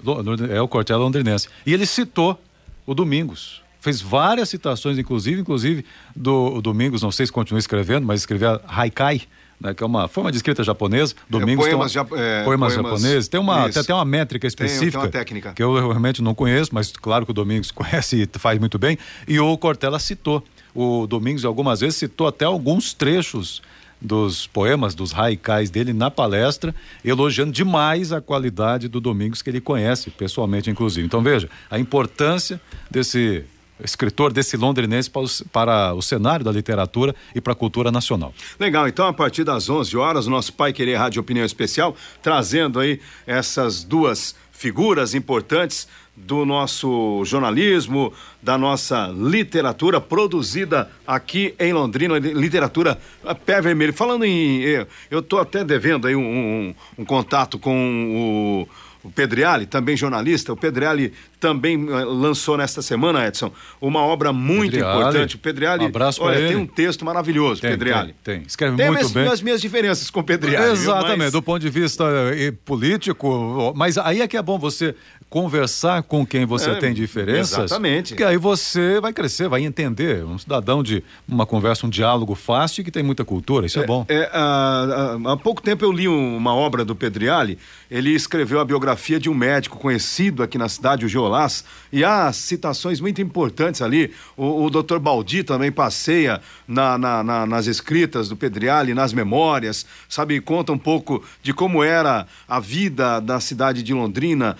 É 0.53 0.61
o 0.61 0.67
Cortella 0.67 1.01
londrinense. 1.01 1.47
E 1.65 1.73
ele 1.73 1.85
citou 1.85 2.39
o 2.85 2.93
Domingos 2.93 3.61
fez 3.79 3.99
várias 3.99 4.47
citações, 4.47 4.99
inclusive, 4.99 5.41
inclusive 5.41 5.83
do 6.15 6.61
Domingos, 6.61 7.01
não 7.01 7.11
sei 7.11 7.25
se 7.25 7.31
continua 7.31 7.57
escrevendo, 7.57 8.05
mas 8.05 8.19
escrevia 8.19 8.61
Haikai, 8.67 9.23
né, 9.61 9.73
que 9.73 9.83
é 9.83 9.85
uma 9.85 10.07
forma 10.07 10.31
de 10.31 10.37
escrita 10.37 10.63
japonesa. 10.63 11.13
É, 11.13 11.17
Domingos 11.29 11.65
é, 11.67 11.69
poemas, 11.69 11.93
tem 11.93 12.01
uma, 12.01 12.19
é, 12.19 12.43
poemas, 12.43 12.73
poemas 12.73 12.73
japoneses. 12.73 13.27
Tem 13.27 13.39
uma, 13.39 13.69
tem 13.69 13.81
até 13.81 13.93
uma 13.93 14.05
métrica 14.05 14.47
específica. 14.47 14.81
Tem, 14.83 14.91
tem, 14.91 15.01
uma 15.01 15.07
técnica. 15.09 15.53
Que 15.53 15.63
eu 15.63 15.73
realmente 15.73 16.21
não 16.21 16.33
conheço, 16.33 16.71
mas 16.73 16.91
claro 16.91 17.25
que 17.25 17.31
o 17.31 17.33
Domingos 17.33 17.69
conhece 17.71 18.23
e 18.23 18.39
faz 18.39 18.59
muito 18.59 18.79
bem. 18.79 18.97
E 19.27 19.39
o 19.39 19.57
Cortella 19.57 19.99
citou. 19.99 20.43
O 20.73 21.05
Domingos 21.05 21.45
algumas 21.45 21.81
vezes 21.81 21.97
citou 21.97 22.27
até 22.27 22.45
alguns 22.45 22.93
trechos 22.93 23.61
dos 24.01 24.47
poemas, 24.47 24.95
dos 24.95 25.13
haikais 25.13 25.69
dele 25.69 25.93
na 25.93 26.09
palestra, 26.09 26.73
elogiando 27.05 27.51
demais 27.51 28.11
a 28.11 28.19
qualidade 28.19 28.87
do 28.87 28.99
Domingos 28.99 29.43
que 29.43 29.49
ele 29.49 29.61
conhece 29.61 30.09
pessoalmente, 30.09 30.71
inclusive. 30.71 31.05
Então 31.05 31.21
veja 31.21 31.47
a 31.69 31.77
importância 31.77 32.59
desse 32.89 33.43
escritor 33.83 34.31
desse 34.31 34.57
londrinense 34.57 35.09
para 35.09 35.21
o, 35.21 35.27
para 35.51 35.93
o 35.93 36.01
cenário 36.01 36.45
da 36.45 36.51
literatura 36.51 37.15
e 37.35 37.41
para 37.41 37.53
a 37.53 37.55
cultura 37.55 37.91
nacional. 37.91 38.33
Legal, 38.59 38.87
então 38.87 39.07
a 39.07 39.13
partir 39.13 39.43
das 39.43 39.69
11 39.69 39.95
horas, 39.97 40.27
o 40.27 40.29
nosso 40.29 40.53
Pai 40.53 40.73
Querer 40.73 40.95
Rádio 40.95 41.21
Opinião 41.21 41.45
Especial, 41.45 41.95
trazendo 42.21 42.79
aí 42.79 42.99
essas 43.25 43.83
duas 43.83 44.35
figuras 44.51 45.15
importantes 45.15 45.87
do 46.15 46.45
nosso 46.45 47.23
jornalismo, 47.25 48.13
da 48.41 48.57
nossa 48.57 49.07
literatura 49.07 49.99
produzida 49.99 50.89
aqui 51.07 51.55
em 51.57 51.73
Londrina, 51.73 52.19
literatura 52.19 52.99
pé 53.45 53.61
vermelho. 53.61 53.93
Falando 53.93 54.23
em. 54.25 54.61
Eu 55.09 55.19
estou 55.19 55.39
até 55.39 55.63
devendo 55.63 56.07
aí 56.07 56.15
um, 56.15 56.21
um, 56.21 56.75
um 56.99 57.05
contato 57.05 57.57
com 57.57 58.67
o 58.67 58.90
o 59.03 59.09
Pedreali, 59.09 59.65
também 59.65 59.97
jornalista, 59.97 60.53
o 60.53 60.57
Pedreali 60.57 61.13
também 61.39 61.77
uh, 61.89 62.09
lançou 62.09 62.55
nesta 62.55 62.81
semana, 62.81 63.27
Edson, 63.27 63.51
uma 63.81 64.01
obra 64.01 64.31
muito 64.31 64.73
Pedreali, 64.73 64.99
importante. 64.99 65.35
O 65.35 65.39
Pedreali, 65.39 65.83
um 65.85 65.87
abraço 65.87 66.23
olha, 66.23 66.37
ele. 66.37 66.47
tem 66.49 66.57
um 66.57 66.67
texto 66.67 67.03
maravilhoso, 67.03 67.61
tem, 67.61 67.71
Pedreali. 67.71 68.15
Tem, 68.23 68.39
tem. 68.39 68.47
escreve 68.47 68.77
tem 68.77 68.91
muito 68.91 69.09
bem. 69.09 69.23
Tem 69.23 69.33
as 69.33 69.41
minhas 69.41 69.59
diferenças 69.59 70.09
com 70.09 70.19
o 70.19 70.23
Pedreali. 70.23 70.71
Exatamente, 70.71 71.17
mas... 71.17 71.31
do 71.31 71.41
ponto 71.41 71.59
de 71.59 71.69
vista 71.69 72.03
eh, 72.35 72.53
político, 72.63 73.73
mas 73.75 73.97
aí 73.97 74.21
é 74.21 74.27
que 74.27 74.37
é 74.37 74.41
bom 74.41 74.59
você 74.59 74.95
conversar 75.31 76.03
com 76.03 76.25
quem 76.25 76.45
você 76.45 76.71
é, 76.71 76.75
tem 76.75 76.93
diferenças. 76.93 77.57
Exatamente. 77.57 78.15
Que 78.15 78.23
aí 78.23 78.35
você 78.35 78.99
vai 78.99 79.13
crescer, 79.13 79.47
vai 79.47 79.63
entender. 79.63 80.25
Um 80.25 80.37
cidadão 80.37 80.83
de 80.83 81.01
uma 81.25 81.45
conversa, 81.45 81.87
um 81.87 81.89
diálogo 81.89 82.35
fácil 82.35 82.81
e 82.81 82.83
que 82.83 82.91
tem 82.91 83.01
muita 83.01 83.23
cultura, 83.23 83.65
isso 83.65 83.79
é, 83.79 83.83
é 83.83 83.87
bom. 83.87 84.05
É, 84.09 84.29
há, 84.33 85.17
há 85.23 85.37
pouco 85.37 85.61
tempo 85.61 85.85
eu 85.85 85.91
li 85.93 86.05
uma 86.05 86.53
obra 86.53 86.83
do 86.83 86.93
Pedriali, 86.93 87.57
ele 87.89 88.09
escreveu 88.09 88.59
a 88.59 88.65
biografia 88.65 89.21
de 89.21 89.29
um 89.29 89.33
médico 89.33 89.77
conhecido 89.77 90.43
aqui 90.43 90.57
na 90.57 90.67
cidade, 90.67 91.05
o 91.05 91.07
Geolás, 91.07 91.63
e 91.93 92.03
há 92.03 92.31
citações 92.33 92.99
muito 92.99 93.21
importantes 93.21 93.81
ali. 93.81 94.11
O, 94.35 94.65
o 94.65 94.69
doutor 94.69 94.99
Baldi 94.99 95.45
também 95.45 95.71
passeia 95.71 96.41
na, 96.67 96.97
na, 96.97 97.23
na, 97.23 97.45
nas 97.45 97.67
escritas 97.67 98.27
do 98.27 98.35
Pedriali, 98.35 98.93
nas 98.93 99.13
memórias, 99.13 99.85
sabe, 100.09 100.41
conta 100.41 100.73
um 100.73 100.77
pouco 100.77 101.23
de 101.41 101.53
como 101.53 101.81
era 101.81 102.27
a 102.49 102.59
vida 102.59 103.21
da 103.21 103.39
cidade 103.39 103.81
de 103.81 103.93
Londrina 103.93 104.57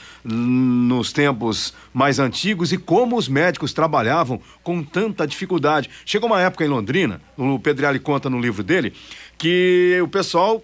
nos 0.62 1.12
tempos 1.12 1.74
mais 1.94 2.20
antigos 2.20 2.72
e 2.72 2.78
como 2.78 3.18
os 3.18 3.28
médicos 3.28 3.74
trabalhavam 3.74 4.40
com 4.64 4.84
tanta 4.84 5.26
dificuldade. 5.26 5.90
Chegou 6.06 6.30
uma 6.30 6.42
época 6.42 6.64
em 6.64 6.68
Londrina, 6.68 7.22
o 7.38 7.60
Pedreali 7.60 8.00
conta 8.00 8.30
no 8.30 8.40
livro 8.40 8.64
dele, 8.64 8.94
que 9.38 10.00
o 10.04 10.08
pessoal 10.08 10.64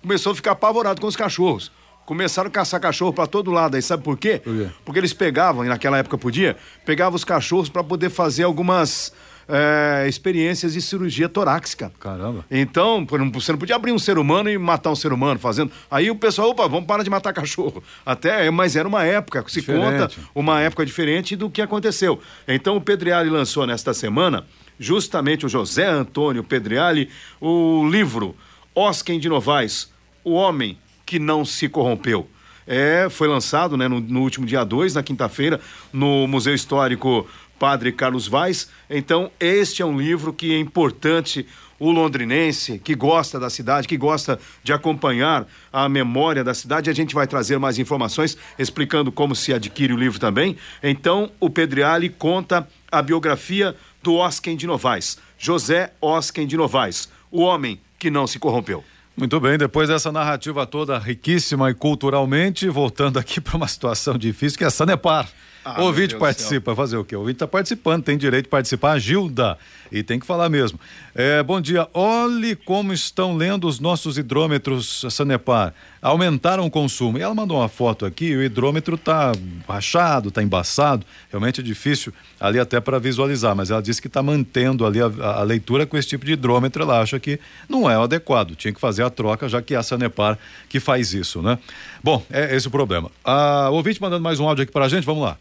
começou 0.00 0.32
a 0.32 0.34
ficar 0.34 0.52
apavorado 0.52 1.00
com 1.00 1.06
os 1.06 1.16
cachorros. 1.16 1.72
Começaram 2.04 2.48
a 2.48 2.50
caçar 2.50 2.80
cachorro 2.80 3.12
para 3.12 3.26
todo 3.26 3.50
lado. 3.50 3.76
Aí 3.76 3.82
sabe 3.82 4.02
por 4.02 4.18
quê? 4.18 4.40
por 4.42 4.54
quê? 4.54 4.68
Porque 4.84 4.98
eles 4.98 5.12
pegavam, 5.12 5.64
e 5.64 5.68
naquela 5.68 5.98
época 5.98 6.18
podia, 6.18 6.56
pegavam 6.84 7.14
os 7.14 7.24
cachorros 7.24 7.68
para 7.68 7.82
poder 7.82 8.10
fazer 8.10 8.42
algumas 8.42 9.12
é, 9.48 10.06
experiências 10.08 10.74
de 10.74 10.82
cirurgia 10.82 11.28
torácica. 11.28 11.92
Caramba. 11.98 12.44
Então, 12.50 13.06
você 13.32 13.52
não 13.52 13.58
podia 13.58 13.76
abrir 13.76 13.92
um 13.92 13.98
ser 13.98 14.18
humano 14.18 14.50
e 14.50 14.58
matar 14.58 14.90
um 14.90 14.96
ser 14.96 15.12
humano 15.12 15.38
fazendo. 15.38 15.70
Aí 15.90 16.10
o 16.10 16.16
pessoal, 16.16 16.50
opa, 16.50 16.66
vamos 16.68 16.86
parar 16.86 17.02
de 17.02 17.10
matar 17.10 17.32
cachorro. 17.32 17.82
Até, 18.04 18.50
mas 18.50 18.76
era 18.76 18.86
uma 18.86 19.04
época, 19.04 19.44
se 19.48 19.60
diferente. 19.60 19.82
conta 19.82 20.10
uma 20.34 20.60
época 20.60 20.84
diferente 20.84 21.36
do 21.36 21.50
que 21.50 21.62
aconteceu. 21.62 22.20
Então 22.46 22.76
o 22.76 22.80
Pedriali 22.80 23.30
lançou 23.30 23.66
nesta 23.66 23.92
semana, 23.94 24.46
justamente 24.78 25.46
o 25.46 25.48
José 25.48 25.86
Antônio 25.86 26.42
Pedriali, 26.42 27.08
o 27.40 27.88
livro 27.88 28.36
Osken 28.74 29.18
de 29.18 29.28
Novaes, 29.28 29.90
O 30.24 30.32
Homem 30.32 30.78
que 31.04 31.18
Não 31.18 31.44
Se 31.44 31.68
Corrompeu. 31.68 32.28
É, 32.66 33.08
foi 33.10 33.26
lançado 33.26 33.76
né, 33.76 33.88
no, 33.88 34.00
no 34.00 34.20
último 34.20 34.46
dia 34.46 34.64
2, 34.64 34.94
na 34.94 35.02
quinta-feira, 35.02 35.60
no 35.92 36.26
Museu 36.28 36.54
Histórico 36.54 37.26
Padre 37.62 37.92
Carlos 37.92 38.26
Vaz. 38.26 38.68
Então, 38.90 39.30
este 39.38 39.82
é 39.82 39.86
um 39.86 39.96
livro 39.96 40.32
que 40.32 40.52
é 40.52 40.58
importante 40.58 41.46
o 41.78 41.92
londrinense 41.92 42.80
que 42.80 42.92
gosta 42.92 43.38
da 43.38 43.48
cidade, 43.48 43.86
que 43.86 43.96
gosta 43.96 44.36
de 44.64 44.72
acompanhar 44.72 45.46
a 45.72 45.88
memória 45.88 46.42
da 46.42 46.54
cidade. 46.54 46.90
A 46.90 46.92
gente 46.92 47.14
vai 47.14 47.24
trazer 47.24 47.60
mais 47.60 47.78
informações 47.78 48.36
explicando 48.58 49.12
como 49.12 49.36
se 49.36 49.54
adquire 49.54 49.92
o 49.92 49.96
livro 49.96 50.18
também. 50.18 50.56
Então, 50.82 51.30
o 51.38 51.48
Pedriali 51.48 52.08
conta 52.08 52.66
a 52.90 53.00
biografia 53.00 53.76
do 54.02 54.16
Osken 54.16 54.56
de 54.56 54.66
Novaes, 54.66 55.16
José 55.38 55.92
Osken 56.00 56.48
de 56.48 56.56
Novaes, 56.56 57.08
o 57.30 57.42
homem 57.42 57.80
que 57.96 58.10
não 58.10 58.26
se 58.26 58.40
corrompeu. 58.40 58.82
Muito 59.16 59.38
bem, 59.38 59.56
depois 59.56 59.88
dessa 59.88 60.10
narrativa 60.10 60.66
toda 60.66 60.98
riquíssima 60.98 61.70
e 61.70 61.74
culturalmente, 61.74 62.68
voltando 62.68 63.20
aqui 63.20 63.38
para 63.40 63.56
uma 63.56 63.68
situação 63.68 64.18
difícil 64.18 64.58
que 64.58 64.64
é 64.64 64.66
a 64.66 64.70
Sanepar. 64.70 65.28
Ah, 65.64 65.80
o 65.80 65.84
ouvinte 65.84 66.16
participa, 66.16 66.74
fazer 66.74 66.96
o 66.96 67.04
quê? 67.04 67.14
O 67.14 67.20
ouvinte 67.20 67.36
está 67.36 67.46
participando, 67.46 68.02
tem 68.02 68.18
direito 68.18 68.44
de 68.44 68.50
participar. 68.50 68.92
A 68.92 68.98
Gilda, 68.98 69.56
e 69.92 70.02
tem 70.02 70.18
que 70.18 70.26
falar 70.26 70.48
mesmo. 70.48 70.80
É, 71.14 71.42
bom 71.42 71.60
dia, 71.60 71.86
olhe 71.92 72.56
como 72.56 72.92
estão 72.92 73.36
lendo 73.36 73.68
os 73.68 73.78
nossos 73.78 74.16
hidrômetros 74.16 75.04
Sanepar. 75.10 75.74
Aumentaram 76.00 76.66
o 76.66 76.70
consumo. 76.70 77.18
E 77.18 77.22
ela 77.22 77.34
mandou 77.34 77.58
uma 77.58 77.68
foto 77.68 78.06
aqui, 78.06 78.34
o 78.34 78.42
hidrômetro 78.42 78.96
está 78.96 79.32
rachado, 79.68 80.30
está 80.30 80.42
embaçado. 80.42 81.06
Realmente 81.30 81.60
é 81.60 81.62
difícil 81.62 82.12
ali 82.40 82.58
até 82.58 82.80
para 82.80 82.98
visualizar, 82.98 83.54
mas 83.54 83.70
ela 83.70 83.82
disse 83.82 84.00
que 84.00 84.08
está 84.08 84.22
mantendo 84.22 84.84
ali 84.84 85.00
a, 85.00 85.06
a, 85.06 85.42
leitura 85.42 85.86
com 85.86 85.96
esse 85.96 86.08
tipo 86.08 86.24
de 86.24 86.32
hidrômetro. 86.32 86.82
Ela 86.82 87.00
acha 87.00 87.20
que 87.20 87.38
não 87.68 87.88
é 87.88 87.96
o 87.96 88.02
adequado. 88.02 88.56
Tinha 88.56 88.72
que 88.72 88.80
fazer 88.80 89.04
a 89.04 89.10
troca, 89.10 89.48
já 89.48 89.60
que 89.60 89.74
é 89.74 89.76
a 89.76 89.82
Sanepar 89.82 90.38
que 90.68 90.80
faz 90.80 91.12
isso, 91.12 91.42
né? 91.42 91.58
Bom, 92.02 92.24
é 92.30 92.56
esse 92.56 92.66
o 92.66 92.70
problema. 92.70 93.10
A, 93.22 93.68
o 93.70 93.74
ouvinte 93.74 94.00
mandando 94.00 94.22
mais 94.22 94.40
um 94.40 94.48
áudio 94.48 94.62
aqui 94.64 94.72
para 94.72 94.86
a 94.86 94.88
gente, 94.88 95.04
vamos 95.04 95.22
lá. 95.22 95.36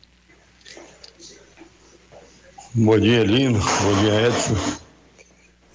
Bom 2.73 2.97
dia, 2.97 3.25
Lino. 3.25 3.59
Bom 3.59 4.01
dia, 4.01 4.27
Edson. 4.27 4.55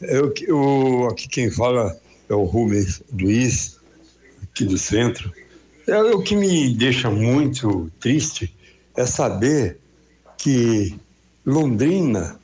Eu, 0.00 0.32
eu, 0.48 1.08
aqui 1.10 1.28
quem 1.28 1.50
fala 1.50 1.94
é 2.26 2.32
o 2.32 2.44
Rubens 2.44 3.02
Luiz, 3.12 3.76
aqui 4.42 4.64
do 4.64 4.78
centro. 4.78 5.30
É, 5.86 6.00
o 6.00 6.22
que 6.22 6.34
me 6.34 6.72
deixa 6.74 7.10
muito 7.10 7.92
triste 8.00 8.50
é 8.96 9.04
saber 9.04 9.78
que 10.38 10.98
Londrina 11.44 12.40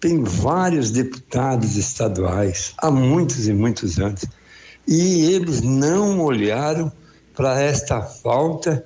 tem 0.00 0.24
vários 0.24 0.90
deputados 0.90 1.76
estaduais 1.76 2.74
há 2.78 2.90
muitos 2.90 3.46
e 3.46 3.52
muitos 3.52 4.00
anos 4.00 4.24
e 4.84 5.32
eles 5.32 5.60
não 5.60 6.18
olharam 6.18 6.90
para 7.36 7.62
esta 7.62 8.02
falta 8.02 8.84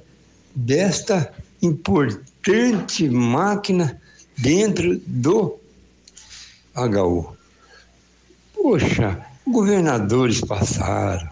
desta 0.55 1.33
importante 1.63 3.09
máquina 3.09 3.99
dentro 4.39 5.01
do 5.07 5.59
HU. 6.75 7.37
Poxa, 8.55 9.21
governadores 9.47 10.41
passaram. 10.41 11.29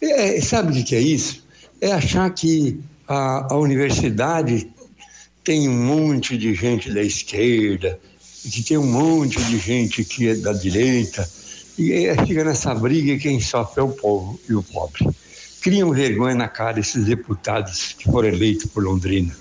É, 0.00 0.40
sabe 0.40 0.80
o 0.80 0.84
que 0.84 0.94
é 0.94 1.00
isso? 1.00 1.44
É 1.80 1.92
achar 1.92 2.28
que 2.30 2.80
a, 3.06 3.52
a 3.52 3.56
universidade 3.56 4.68
tem 5.44 5.68
um 5.68 5.84
monte 5.84 6.36
de 6.36 6.54
gente 6.54 6.92
da 6.92 7.02
esquerda, 7.02 7.98
que 8.50 8.62
tem 8.62 8.78
um 8.78 8.86
monte 8.86 9.42
de 9.44 9.58
gente 9.58 10.04
que 10.04 10.28
é 10.28 10.34
da 10.34 10.52
direita, 10.52 11.28
e 11.78 11.92
é, 11.92 12.26
fica 12.26 12.42
nessa 12.42 12.74
briga 12.74 13.12
e 13.12 13.18
quem 13.18 13.40
sofre 13.40 13.80
é 13.80 13.84
o 13.84 13.90
povo 13.90 14.40
e 14.48 14.54
o 14.54 14.62
pobre. 14.62 15.08
Criam 15.60 15.90
vergonha 15.90 16.34
na 16.34 16.48
cara 16.48 16.80
esses 16.80 17.04
deputados 17.04 17.94
que 17.98 18.04
foram 18.04 18.28
eleitos 18.28 18.66
por 18.66 18.82
Londrina. 18.82 19.36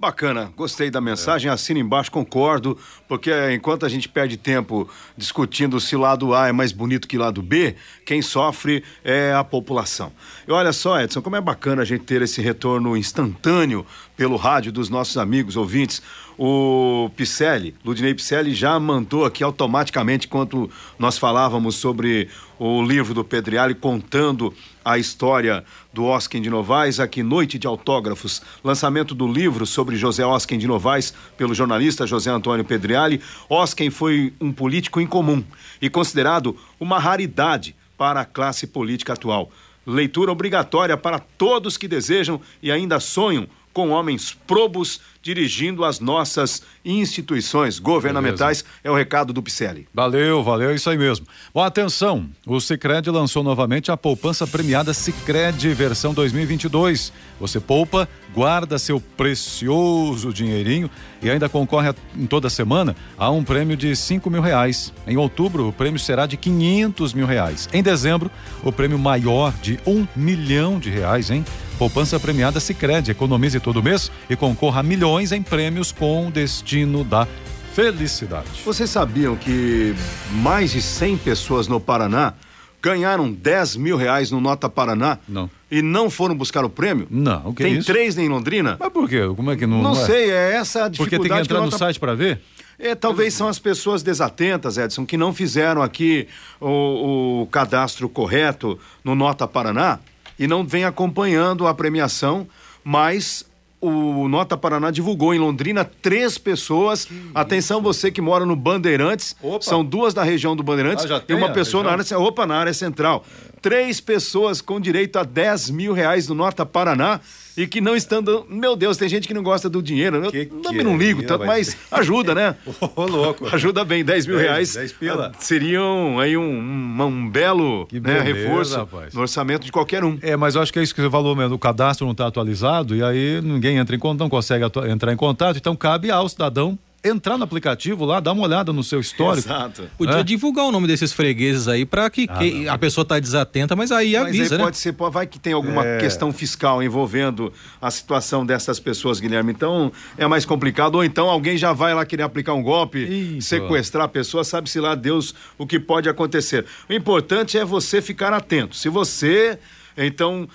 Bacana, 0.00 0.50
gostei 0.56 0.90
da 0.90 0.98
mensagem, 0.98 1.50
é. 1.50 1.52
assino 1.52 1.78
embaixo, 1.78 2.10
concordo, 2.10 2.78
porque 3.06 3.30
enquanto 3.52 3.84
a 3.84 3.88
gente 3.88 4.08
perde 4.08 4.38
tempo 4.38 4.88
discutindo 5.14 5.78
se 5.78 5.94
lado 5.94 6.34
A 6.34 6.48
é 6.48 6.52
mais 6.52 6.72
bonito 6.72 7.06
que 7.06 7.18
lado 7.18 7.42
B, 7.42 7.76
quem 8.06 8.22
sofre 8.22 8.82
é 9.04 9.34
a 9.34 9.44
população. 9.44 10.10
E 10.48 10.52
olha 10.52 10.72
só, 10.72 10.98
Edson, 10.98 11.20
como 11.20 11.36
é 11.36 11.40
bacana 11.42 11.82
a 11.82 11.84
gente 11.84 12.04
ter 12.04 12.22
esse 12.22 12.40
retorno 12.40 12.96
instantâneo 12.96 13.84
pelo 14.16 14.36
rádio 14.36 14.72
dos 14.72 14.88
nossos 14.88 15.18
amigos 15.18 15.54
ouvintes. 15.54 16.00
O 16.42 17.10
Picelli, 17.16 17.74
Ludinei 17.84 18.14
Picelli, 18.14 18.54
já 18.54 18.80
mandou 18.80 19.26
aqui 19.26 19.44
automaticamente, 19.44 20.26
enquanto 20.26 20.70
nós 20.98 21.18
falávamos 21.18 21.74
sobre 21.74 22.30
o 22.58 22.82
livro 22.82 23.12
do 23.12 23.22
Pedriali, 23.22 23.74
contando 23.74 24.50
a 24.82 24.96
história 24.96 25.62
do 25.92 26.06
Osken 26.06 26.40
de 26.40 26.48
Novaes, 26.48 26.98
aqui 26.98 27.22
Noite 27.22 27.58
de 27.58 27.66
Autógrafos, 27.66 28.40
lançamento 28.64 29.14
do 29.14 29.30
livro 29.30 29.66
sobre 29.66 29.96
José 29.96 30.24
Osken 30.24 30.58
de 30.58 30.66
Novaes, 30.66 31.12
pelo 31.36 31.52
jornalista 31.52 32.06
José 32.06 32.30
Antônio 32.30 32.64
Pedriali. 32.64 33.20
Osken 33.46 33.90
foi 33.90 34.32
um 34.40 34.50
político 34.50 34.98
incomum 34.98 35.44
e 35.78 35.90
considerado 35.90 36.56
uma 36.80 36.98
raridade 36.98 37.76
para 37.98 38.22
a 38.22 38.24
classe 38.24 38.66
política 38.66 39.12
atual. 39.12 39.50
Leitura 39.86 40.32
obrigatória 40.32 40.96
para 40.96 41.18
todos 41.18 41.76
que 41.76 41.86
desejam 41.86 42.40
e 42.62 42.72
ainda 42.72 42.98
sonham 42.98 43.46
com 43.72 43.90
homens 43.90 44.36
probos 44.46 45.00
dirigindo 45.22 45.84
as 45.84 46.00
nossas 46.00 46.62
instituições 46.84 47.78
governamentais. 47.78 48.62
Beleza. 48.62 48.80
É 48.82 48.90
o 48.90 48.94
recado 48.94 49.32
do 49.32 49.42
Picelli. 49.42 49.86
Valeu, 49.92 50.42
valeu, 50.42 50.70
é 50.70 50.74
isso 50.74 50.88
aí 50.88 50.96
mesmo. 50.96 51.26
Bom, 51.52 51.62
atenção, 51.62 52.28
o 52.46 52.58
Cicred 52.60 53.10
lançou 53.10 53.42
novamente 53.42 53.90
a 53.90 53.96
poupança 53.96 54.46
premiada 54.46 54.94
Cicred 54.94 55.74
versão 55.74 56.14
2022. 56.14 57.12
Você 57.38 57.60
poupa, 57.60 58.08
guarda 58.34 58.78
seu 58.78 59.00
precioso 59.00 60.32
dinheirinho 60.32 60.90
e 61.22 61.28
ainda 61.28 61.48
concorre 61.48 61.88
a, 61.88 61.94
em 62.16 62.26
toda 62.26 62.48
semana 62.48 62.96
a 63.18 63.30
um 63.30 63.44
prêmio 63.44 63.76
de 63.76 63.94
5 63.94 64.30
mil 64.30 64.40
reais. 64.40 64.92
Em 65.06 65.16
outubro, 65.16 65.68
o 65.68 65.72
prêmio 65.72 66.00
será 66.00 66.26
de 66.26 66.36
500 66.36 67.12
mil 67.12 67.26
reais. 67.26 67.68
Em 67.72 67.82
dezembro, 67.82 68.30
o 68.62 68.72
prêmio 68.72 68.98
maior 68.98 69.52
de 69.60 69.78
um 69.86 70.06
milhão 70.16 70.78
de 70.78 70.88
reais, 70.88 71.30
hein? 71.30 71.44
Poupança 71.80 72.20
premiada 72.20 72.60
Sicredi, 72.60 73.10
economize 73.10 73.58
todo 73.58 73.82
mês 73.82 74.12
e 74.28 74.36
concorra 74.36 74.80
a 74.80 74.82
milhões 74.82 75.32
em 75.32 75.40
prêmios 75.40 75.90
com 75.90 76.30
destino 76.30 77.02
da 77.02 77.26
felicidade. 77.72 78.48
Vocês 78.66 78.90
sabiam 78.90 79.34
que 79.34 79.94
mais 80.30 80.72
de 80.72 80.82
100 80.82 81.16
pessoas 81.16 81.68
no 81.68 81.80
Paraná 81.80 82.34
ganharam 82.82 83.32
10 83.32 83.76
mil 83.76 83.96
reais 83.96 84.30
no 84.30 84.42
Nota 84.42 84.68
Paraná? 84.68 85.16
Não. 85.26 85.48
E 85.70 85.80
não 85.80 86.10
foram 86.10 86.34
buscar 86.34 86.66
o 86.66 86.68
prêmio? 86.68 87.06
Não, 87.10 87.48
o 87.48 87.54
que 87.54 87.62
Tem 87.62 87.72
é 87.72 87.78
isso? 87.78 87.86
três 87.86 88.18
em 88.18 88.28
Londrina? 88.28 88.76
Mas 88.78 88.92
por 88.92 89.08
quê? 89.08 89.22
Como 89.34 89.50
é 89.50 89.56
que 89.56 89.66
não 89.66 89.82
Não, 89.82 89.94
não 89.94 90.02
é? 90.02 90.04
sei, 90.04 90.30
é 90.30 90.56
essa 90.56 90.84
a 90.84 90.88
dificuldade. 90.88 90.98
Porque 90.98 91.16
tem 91.16 91.34
que 91.34 91.42
entrar 91.44 91.56
que 91.60 91.64
nota... 91.64 91.76
no 91.76 91.78
site 91.78 91.98
para 91.98 92.14
ver? 92.14 92.42
É, 92.78 92.94
talvez 92.94 93.32
são 93.32 93.48
as 93.48 93.58
pessoas 93.58 94.02
desatentas, 94.02 94.76
Edson, 94.76 95.06
que 95.06 95.16
não 95.16 95.32
fizeram 95.32 95.80
aqui 95.80 96.28
o, 96.60 97.42
o 97.42 97.46
cadastro 97.46 98.06
correto 98.06 98.78
no 99.02 99.14
Nota 99.14 99.48
Paraná 99.48 99.98
e 100.40 100.46
não 100.46 100.66
vem 100.66 100.84
acompanhando 100.84 101.66
a 101.66 101.74
premiação, 101.74 102.48
mas 102.82 103.44
o 103.78 104.26
Nota 104.26 104.56
Paraná 104.56 104.90
divulgou 104.90 105.34
em 105.34 105.38
Londrina 105.38 105.84
três 105.84 106.38
pessoas. 106.38 107.04
Que 107.04 107.30
Atenção, 107.34 107.76
isso? 107.78 107.84
você 107.84 108.10
que 108.10 108.22
mora 108.22 108.46
no 108.46 108.56
Bandeirantes. 108.56 109.36
Opa. 109.42 109.62
São 109.62 109.84
duas 109.84 110.14
da 110.14 110.22
região 110.22 110.56
do 110.56 110.62
Bandeirantes 110.62 111.04
ah, 111.10 111.22
e 111.28 111.34
uma 111.34 111.50
pessoa 111.50 111.84
na 111.84 111.90
área, 111.90 112.18
opa, 112.18 112.46
na 112.46 112.56
área 112.56 112.72
central. 112.72 113.22
É. 113.28 113.60
Três 113.60 114.00
pessoas 114.00 114.62
com 114.62 114.80
direito 114.80 115.18
a 115.18 115.24
10 115.24 115.68
mil 115.70 115.92
reais 115.92 116.26
no 116.26 116.34
Nota 116.34 116.64
Paraná 116.64 117.20
e 117.60 117.66
que 117.66 117.80
não 117.80 117.94
estão 117.94 118.22
dando. 118.22 118.46
Meu 118.48 118.74
Deus, 118.74 118.96
tem 118.96 119.08
gente 119.08 119.28
que 119.28 119.34
não 119.34 119.42
gosta 119.42 119.68
do 119.68 119.82
dinheiro. 119.82 120.16
Eu 120.16 120.30
que 120.30 120.46
também 120.46 120.82
não 120.82 120.96
ligo 120.96 121.22
tanto, 121.22 121.44
mas 121.44 121.76
ajuda, 121.90 122.34
né? 122.34 122.56
Ô, 122.96 123.04
louco. 123.04 123.54
Ajuda 123.54 123.84
bem, 123.84 124.02
10 124.02 124.26
mil 124.26 124.36
10, 124.36 124.48
reais. 124.48 124.74
10 124.74 124.92
pila. 124.94 125.32
Seriam 125.38 126.18
aí 126.18 126.38
um, 126.38 126.42
um, 126.42 127.02
um 127.02 127.28
belo 127.28 127.86
né, 127.92 128.00
beleza, 128.00 128.22
reforço 128.22 128.76
rapaz. 128.76 129.12
no 129.12 129.20
orçamento 129.20 129.66
de 129.66 129.72
qualquer 129.72 130.02
um. 130.02 130.18
É, 130.22 130.36
mas 130.36 130.54
eu 130.54 130.62
acho 130.62 130.72
que 130.72 130.78
é 130.78 130.82
isso 130.82 130.94
que 130.94 131.02
você 131.02 131.10
falou 131.10 131.36
mesmo. 131.36 131.54
O 131.54 131.58
cadastro 131.58 132.06
não 132.06 132.12
está 132.12 132.26
atualizado 132.26 132.96
e 132.96 133.02
aí 133.02 133.42
ninguém 133.42 133.76
entra 133.76 133.94
em 133.94 133.98
contato, 133.98 134.20
não 134.20 134.30
consegue 134.30 134.64
entrar 134.90 135.12
em 135.12 135.16
contato, 135.16 135.58
então 135.58 135.76
cabe 135.76 136.10
ao 136.10 136.28
cidadão 136.30 136.78
entrar 137.02 137.38
no 137.38 137.44
aplicativo 137.44 138.04
lá, 138.04 138.20
dar 138.20 138.32
uma 138.32 138.42
olhada 138.42 138.72
no 138.72 138.84
seu 138.84 139.00
histórico. 139.00 139.48
Exato. 139.48 139.88
Podia 139.96 140.20
é? 140.20 140.22
divulgar 140.22 140.66
o 140.66 140.72
nome 140.72 140.86
desses 140.86 141.12
fregueses 141.12 141.66
aí 141.66 141.86
para 141.86 142.08
que, 142.10 142.26
ah, 142.28 142.38
que 142.38 142.68
a 142.68 142.76
pessoa 142.76 143.04
tá 143.04 143.18
desatenta, 143.18 143.74
mas 143.74 143.90
aí 143.90 144.12
mas 144.12 144.28
avisa, 144.28 144.54
aí 144.54 144.58
né? 144.58 144.64
pode 144.64 144.76
ser, 144.76 144.92
vai 144.92 145.26
que 145.26 145.38
tem 145.38 145.52
alguma 145.52 145.84
é... 145.84 145.98
questão 145.98 146.32
fiscal 146.32 146.82
envolvendo 146.82 147.52
a 147.80 147.90
situação 147.90 148.44
dessas 148.44 148.78
pessoas, 148.78 149.18
Guilherme. 149.18 149.52
Então 149.52 149.90
é 150.18 150.26
mais 150.26 150.44
complicado. 150.44 150.96
Ou 150.96 151.04
então 151.04 151.28
alguém 151.28 151.56
já 151.56 151.72
vai 151.72 151.94
lá 151.94 152.04
querer 152.04 152.22
aplicar 152.22 152.54
um 152.54 152.62
golpe, 152.62 152.98
Isso. 153.38 153.48
sequestrar 153.48 154.04
a 154.04 154.08
pessoa, 154.08 154.44
sabe-se 154.44 154.78
lá 154.78 154.94
Deus 154.94 155.34
o 155.56 155.66
que 155.66 155.80
pode 155.80 156.08
acontecer. 156.08 156.66
O 156.88 156.92
importante 156.92 157.56
é 157.56 157.64
você 157.64 158.02
ficar 158.02 158.32
atento. 158.32 158.76
Se 158.76 158.88
você 158.88 159.58
então, 159.96 160.48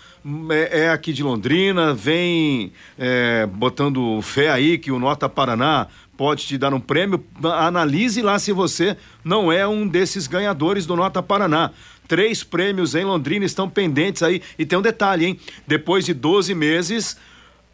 é, 0.49 0.81
é, 0.81 0.89
aqui 0.89 1.13
de 1.13 1.21
Londrina, 1.21 1.93
vem 1.93 2.71
é, 2.97 3.45
botando 3.45 4.19
fé 4.21 4.49
aí 4.49 4.77
que 4.77 4.91
o 4.91 4.99
Nota 4.99 5.29
Paraná 5.29 5.87
pode 6.17 6.45
te 6.45 6.57
dar 6.57 6.73
um 6.73 6.79
prêmio. 6.79 7.23
Analise 7.43 8.21
lá 8.21 8.39
se 8.39 8.51
você 8.51 8.97
não 9.23 9.51
é 9.51 9.67
um 9.67 9.87
desses 9.87 10.27
ganhadores 10.27 10.85
do 10.85 10.95
Nota 10.95 11.21
Paraná. 11.21 11.71
Três 12.07 12.43
prêmios 12.43 12.93
em 12.93 13.03
Londrina 13.03 13.45
estão 13.45 13.69
pendentes 13.69 14.21
aí. 14.21 14.41
E 14.57 14.65
tem 14.65 14.77
um 14.77 14.81
detalhe, 14.81 15.25
hein? 15.25 15.39
Depois 15.65 16.05
de 16.05 16.13
12 16.13 16.53
meses, 16.53 17.17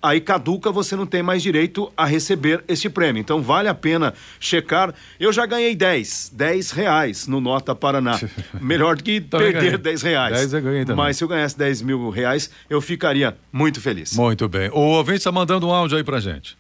aí 0.02 0.22
caduca, 0.22 0.72
você 0.72 0.96
não 0.96 1.06
tem 1.06 1.22
mais 1.22 1.44
direito 1.44 1.92
a 1.96 2.06
receber 2.06 2.64
este 2.68 2.90
prêmio. 2.90 3.20
Então 3.20 3.42
vale 3.42 3.68
a 3.68 3.74
pena 3.74 4.14
checar. 4.40 4.94
Eu 5.20 5.32
já 5.34 5.46
ganhei 5.46 5.76
10, 5.76 6.32
10 6.34 6.72
reais 6.72 7.28
no 7.28 7.42
Nota 7.42 7.76
Paraná. 7.76 8.20
Melhor 8.60 8.96
do 8.96 9.04
que 9.04 9.20
perder 9.22 9.54
ganhei. 9.54 9.78
10 9.78 10.02
reais. 10.02 10.38
10 10.38 10.54
eu 10.54 10.62
ganhei 10.62 10.86
também. 10.86 10.96
Mas 10.96 11.18
se 11.18 11.24
eu 11.24 11.28
ganhasse 11.28 11.58
10 11.58 11.82
mil 11.82 12.10
reais, 12.10 12.50
eu 12.70 12.82
ficaria 12.82 13.36
muito 13.52 13.82
feliz. 13.82 14.14
Muito 14.16 14.48
bem. 14.48 14.70
O 14.70 14.80
ouvinte 14.80 15.20
está 15.20 15.32
mandando 15.32 15.68
um 15.68 15.74
áudio 15.74 15.98
aí 15.98 16.04
pra 16.04 16.20
gente. 16.20 16.58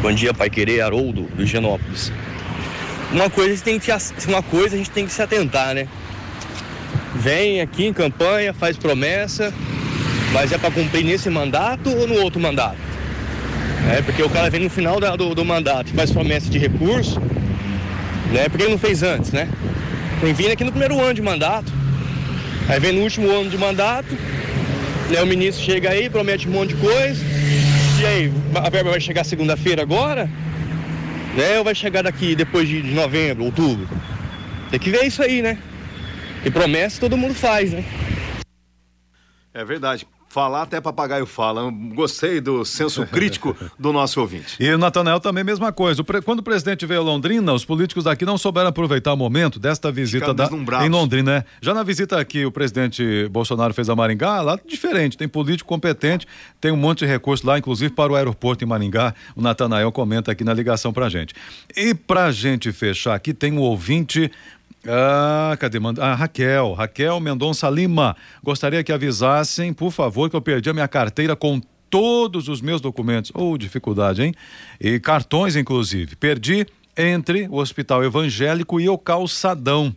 Bom 0.00 0.12
dia, 0.12 0.32
Pai 0.32 0.48
Querer, 0.48 0.80
Haroldo, 0.80 1.22
do 1.22 1.44
Genópolis. 1.44 2.12
Uma 3.12 3.28
coisa, 3.28 3.52
a 3.52 3.54
gente 3.54 3.64
tem 3.64 3.78
que, 3.78 3.90
uma 4.28 4.42
coisa 4.42 4.74
a 4.74 4.78
gente 4.78 4.90
tem 4.90 5.06
que 5.06 5.12
se 5.12 5.22
atentar, 5.22 5.74
né? 5.74 5.88
vem 7.14 7.60
aqui 7.60 7.86
em 7.86 7.92
campanha, 7.92 8.52
faz 8.52 8.76
promessa, 8.76 9.52
mas 10.32 10.52
é 10.52 10.58
para 10.58 10.70
cumprir 10.70 11.04
nesse 11.04 11.28
mandato 11.28 11.90
ou 11.90 12.06
no 12.06 12.14
outro 12.22 12.40
mandato? 12.40 12.76
É, 13.90 14.02
porque 14.02 14.22
o 14.22 14.28
cara 14.28 14.50
vem 14.50 14.60
no 14.60 14.70
final 14.70 15.00
da, 15.00 15.16
do, 15.16 15.34
do 15.34 15.44
mandato 15.44 15.92
faz 15.94 16.10
promessa 16.10 16.48
de 16.50 16.58
recurso, 16.58 17.20
né? 18.32 18.48
Porque 18.48 18.64
ele 18.64 18.72
não 18.72 18.78
fez 18.78 19.02
antes, 19.02 19.32
né? 19.32 19.48
Tem 20.20 20.32
vindo 20.32 20.52
aqui 20.52 20.64
no 20.64 20.70
primeiro 20.70 21.00
ano 21.00 21.14
de 21.14 21.22
mandato, 21.22 21.72
aí 22.68 22.78
vem 22.78 22.92
no 22.92 23.02
último 23.02 23.30
ano 23.30 23.48
de 23.48 23.56
mandato, 23.56 24.16
né? 25.10 25.22
O 25.22 25.26
ministro 25.26 25.64
chega 25.64 25.90
aí, 25.90 26.10
promete 26.10 26.48
um 26.48 26.52
monte 26.52 26.74
de 26.74 26.80
coisa, 26.80 27.24
e 28.00 28.06
aí, 28.06 28.32
a 28.54 28.70
verba 28.70 28.90
vai 28.90 29.00
chegar 29.00 29.24
segunda-feira 29.24 29.82
agora? 29.82 30.26
Né? 31.36 31.58
Ou 31.58 31.64
vai 31.64 31.74
chegar 31.74 32.02
daqui 32.02 32.34
depois 32.36 32.68
de 32.68 32.82
novembro, 32.82 33.44
outubro? 33.44 33.88
Tem 34.70 34.78
que 34.78 34.90
ver 34.90 35.04
isso 35.04 35.22
aí, 35.22 35.42
né? 35.42 35.58
Que 36.42 36.50
promessa 36.50 37.00
todo 37.00 37.16
mundo 37.16 37.34
faz, 37.34 37.72
né? 37.72 37.84
É 39.52 39.64
verdade. 39.64 40.06
Falar 40.38 40.62
até 40.62 40.80
papagaio 40.80 41.26
fala. 41.26 41.68
Gostei 41.92 42.40
do 42.40 42.64
senso 42.64 43.04
crítico 43.04 43.56
do 43.76 43.92
nosso 43.92 44.20
ouvinte. 44.20 44.56
E 44.60 44.70
o 44.70 44.78
Natanael 44.78 45.18
também, 45.18 45.42
mesma 45.42 45.72
coisa. 45.72 46.04
Quando 46.24 46.38
o 46.38 46.42
presidente 46.44 46.86
veio 46.86 47.00
a 47.00 47.02
Londrina, 47.02 47.52
os 47.52 47.64
políticos 47.64 48.04
daqui 48.04 48.24
não 48.24 48.38
souberam 48.38 48.68
aproveitar 48.68 49.12
o 49.12 49.16
momento 49.16 49.58
desta 49.58 49.90
visita 49.90 50.32
da, 50.32 50.48
em 50.86 50.88
Londrina, 50.88 51.38
né? 51.38 51.44
Já 51.60 51.74
na 51.74 51.82
visita 51.82 52.20
aqui, 52.20 52.46
o 52.46 52.52
presidente 52.52 53.28
Bolsonaro 53.32 53.74
fez 53.74 53.90
a 53.90 53.96
Maringá, 53.96 54.40
lá 54.40 54.56
diferente, 54.64 55.18
tem 55.18 55.26
político 55.26 55.68
competente, 55.68 56.24
tem 56.60 56.70
um 56.70 56.76
monte 56.76 57.00
de 57.00 57.06
recurso 57.06 57.44
lá, 57.44 57.58
inclusive 57.58 57.92
para 57.92 58.12
o 58.12 58.14
aeroporto 58.14 58.62
em 58.62 58.68
Maringá. 58.68 59.12
O 59.34 59.42
Natanael 59.42 59.90
comenta 59.90 60.30
aqui 60.30 60.44
na 60.44 60.54
ligação 60.54 60.92
pra 60.92 61.08
gente. 61.08 61.34
E 61.76 61.92
pra 61.94 62.30
gente 62.30 62.70
fechar 62.70 63.16
aqui, 63.16 63.34
tem 63.34 63.52
um 63.52 63.58
ouvinte 63.58 64.30
ah, 64.86 65.56
cadê? 65.58 65.78
Ah, 66.00 66.14
Raquel, 66.14 66.72
Raquel 66.72 67.20
Mendonça 67.20 67.68
Lima. 67.68 68.16
Gostaria 68.42 68.84
que 68.84 68.92
avisassem, 68.92 69.72
por 69.72 69.90
favor, 69.90 70.30
que 70.30 70.36
eu 70.36 70.40
perdi 70.40 70.70
a 70.70 70.74
minha 70.74 70.88
carteira 70.88 71.34
com 71.34 71.60
todos 71.90 72.48
os 72.48 72.60
meus 72.60 72.80
documentos. 72.80 73.32
Ou 73.34 73.54
oh, 73.54 73.58
dificuldade, 73.58 74.22
hein? 74.22 74.34
E 74.80 75.00
cartões, 75.00 75.56
inclusive. 75.56 76.16
Perdi 76.16 76.66
entre 76.96 77.48
o 77.48 77.56
Hospital 77.56 78.04
Evangélico 78.04 78.80
e 78.80 78.88
o 78.88 78.98
Calçadão. 78.98 79.94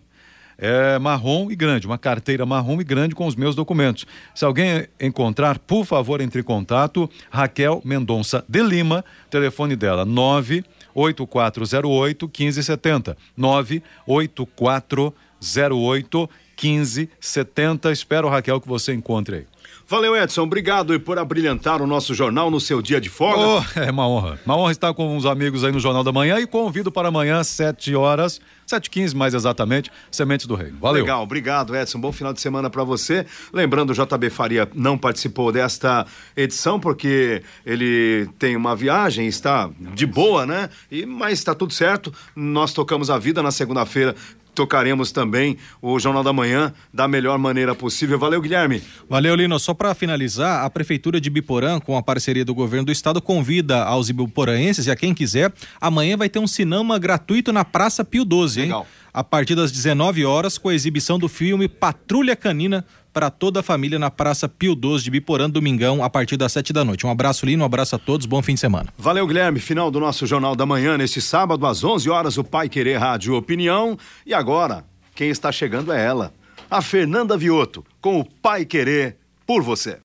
É 0.57 0.99
marrom 0.99 1.49
e 1.49 1.55
grande, 1.55 1.87
uma 1.87 1.97
carteira 1.97 2.45
marrom 2.45 2.79
e 2.79 2.83
grande 2.83 3.15
com 3.15 3.25
os 3.25 3.35
meus 3.35 3.55
documentos. 3.55 4.05
Se 4.35 4.45
alguém 4.45 4.87
encontrar, 4.99 5.57
por 5.57 5.85
favor, 5.85 6.21
entre 6.21 6.41
em 6.41 6.43
contato. 6.43 7.09
Raquel 7.31 7.81
Mendonça 7.83 8.45
de 8.47 8.61
Lima, 8.61 9.03
telefone 9.31 9.75
dela 9.75 10.05
9 10.05 10.63
8408 10.93 12.27
1570. 12.27 13.17
98408 13.37 16.29
1570. 16.61 17.91
Espero, 17.91 18.29
Raquel, 18.29 18.61
que 18.61 18.67
você 18.67 18.93
encontre 18.93 19.35
aí. 19.35 19.45
Valeu, 19.91 20.15
Edson. 20.15 20.43
Obrigado 20.43 20.97
por 21.01 21.19
abrilhantar 21.19 21.81
o 21.81 21.85
nosso 21.85 22.13
jornal 22.13 22.49
no 22.49 22.61
seu 22.61 22.81
dia 22.81 23.01
de 23.01 23.09
folga. 23.09 23.41
Oh, 23.41 23.79
é 23.81 23.91
uma 23.91 24.07
honra. 24.07 24.39
Uma 24.45 24.55
honra 24.55 24.71
estar 24.71 24.93
com 24.93 25.17
os 25.17 25.25
amigos 25.25 25.65
aí 25.65 25.71
no 25.73 25.81
Jornal 25.81 26.01
da 26.01 26.13
Manhã 26.13 26.39
e 26.39 26.47
convido 26.47 26.89
para 26.89 27.09
amanhã, 27.09 27.43
7 27.43 27.93
horas, 27.93 28.39
7h15 28.65 29.13
mais 29.13 29.33
exatamente, 29.33 29.91
Sementes 30.09 30.45
do 30.45 30.55
Reino. 30.55 30.77
Valeu. 30.79 31.01
Legal, 31.01 31.21
obrigado, 31.21 31.75
Edson. 31.75 31.99
Bom 31.99 32.13
final 32.13 32.31
de 32.31 32.39
semana 32.39 32.69
para 32.69 32.85
você. 32.85 33.25
Lembrando, 33.51 33.89
o 33.89 33.93
JB 33.93 34.29
Faria 34.29 34.65
não 34.73 34.97
participou 34.97 35.51
desta 35.51 36.05
edição 36.37 36.79
porque 36.79 37.43
ele 37.65 38.29
tem 38.39 38.55
uma 38.55 38.77
viagem, 38.77 39.27
está 39.27 39.69
de 39.77 40.05
boa, 40.05 40.45
né? 40.45 40.69
E, 40.89 41.05
mas 41.05 41.33
está 41.33 41.53
tudo 41.53 41.73
certo. 41.73 42.13
Nós 42.33 42.71
tocamos 42.71 43.09
a 43.09 43.19
vida 43.19 43.43
na 43.43 43.51
segunda-feira 43.51 44.15
tocaremos 44.53 45.11
também 45.11 45.57
o 45.81 45.99
Jornal 45.99 46.23
da 46.23 46.33
Manhã 46.33 46.73
da 46.93 47.07
melhor 47.07 47.37
maneira 47.37 47.73
possível. 47.73 48.19
Valeu, 48.19 48.41
Guilherme. 48.41 48.81
Valeu, 49.09 49.35
Lino. 49.35 49.59
Só 49.59 49.73
para 49.73 49.93
finalizar, 49.93 50.63
a 50.63 50.69
Prefeitura 50.69 51.19
de 51.19 51.29
Biporã, 51.29 51.79
com 51.79 51.97
a 51.97 52.03
parceria 52.03 52.45
do 52.45 52.53
governo 52.53 52.85
do 52.85 52.91
estado, 52.91 53.21
convida 53.21 53.83
aos 53.83 54.09
ibiporaenses 54.09 54.87
e 54.87 54.91
a 54.91 54.95
quem 54.95 55.13
quiser, 55.13 55.51
amanhã 55.79 56.17
vai 56.17 56.29
ter 56.29 56.39
um 56.39 56.47
cinema 56.47 56.99
gratuito 56.99 57.51
na 57.51 57.63
Praça 57.63 58.03
Pio 58.03 58.25
12, 58.25 58.59
hein? 58.59 58.65
Legal. 58.67 58.87
A 59.13 59.25
partir 59.25 59.55
das 59.55 59.73
19 59.73 60.23
horas, 60.23 60.57
com 60.57 60.69
a 60.69 60.73
exibição 60.73 61.19
do 61.19 61.27
filme 61.27 61.67
Patrulha 61.67 62.33
Canina, 62.33 62.85
para 63.13 63.29
toda 63.29 63.59
a 63.59 63.63
família 63.63 63.99
na 63.99 64.09
Praça 64.09 64.47
Pio 64.47 64.75
12 64.75 65.03
de 65.03 65.11
Biporã, 65.11 65.49
domingão, 65.49 66.03
a 66.03 66.09
partir 66.09 66.37
das 66.37 66.51
7 66.51 66.71
da 66.71 66.83
noite. 66.83 67.05
Um 67.05 67.09
abraço, 67.09 67.45
Lino, 67.45 67.63
um 67.63 67.65
abraço 67.65 67.95
a 67.95 67.99
todos, 67.99 68.25
bom 68.25 68.41
fim 68.41 68.53
de 68.53 68.59
semana. 68.59 68.93
Valeu, 68.97 69.27
Guilherme. 69.27 69.59
Final 69.59 69.91
do 69.91 69.99
nosso 69.99 70.25
Jornal 70.25 70.55
da 70.55 70.65
Manhã, 70.65 70.97
neste 70.97 71.21
sábado, 71.21 71.65
às 71.65 71.83
11 71.83 72.09
horas, 72.09 72.37
o 72.37 72.43
Pai 72.43 72.69
Querer 72.69 72.97
Rádio 72.97 73.35
Opinião. 73.35 73.97
E 74.25 74.33
agora, 74.33 74.85
quem 75.13 75.29
está 75.29 75.51
chegando 75.51 75.91
é 75.91 76.03
ela, 76.03 76.33
a 76.69 76.81
Fernanda 76.81 77.37
Vioto, 77.37 77.85
com 77.99 78.19
o 78.19 78.25
Pai 78.25 78.65
Querer 78.65 79.17
por 79.45 79.61
você. 79.61 79.99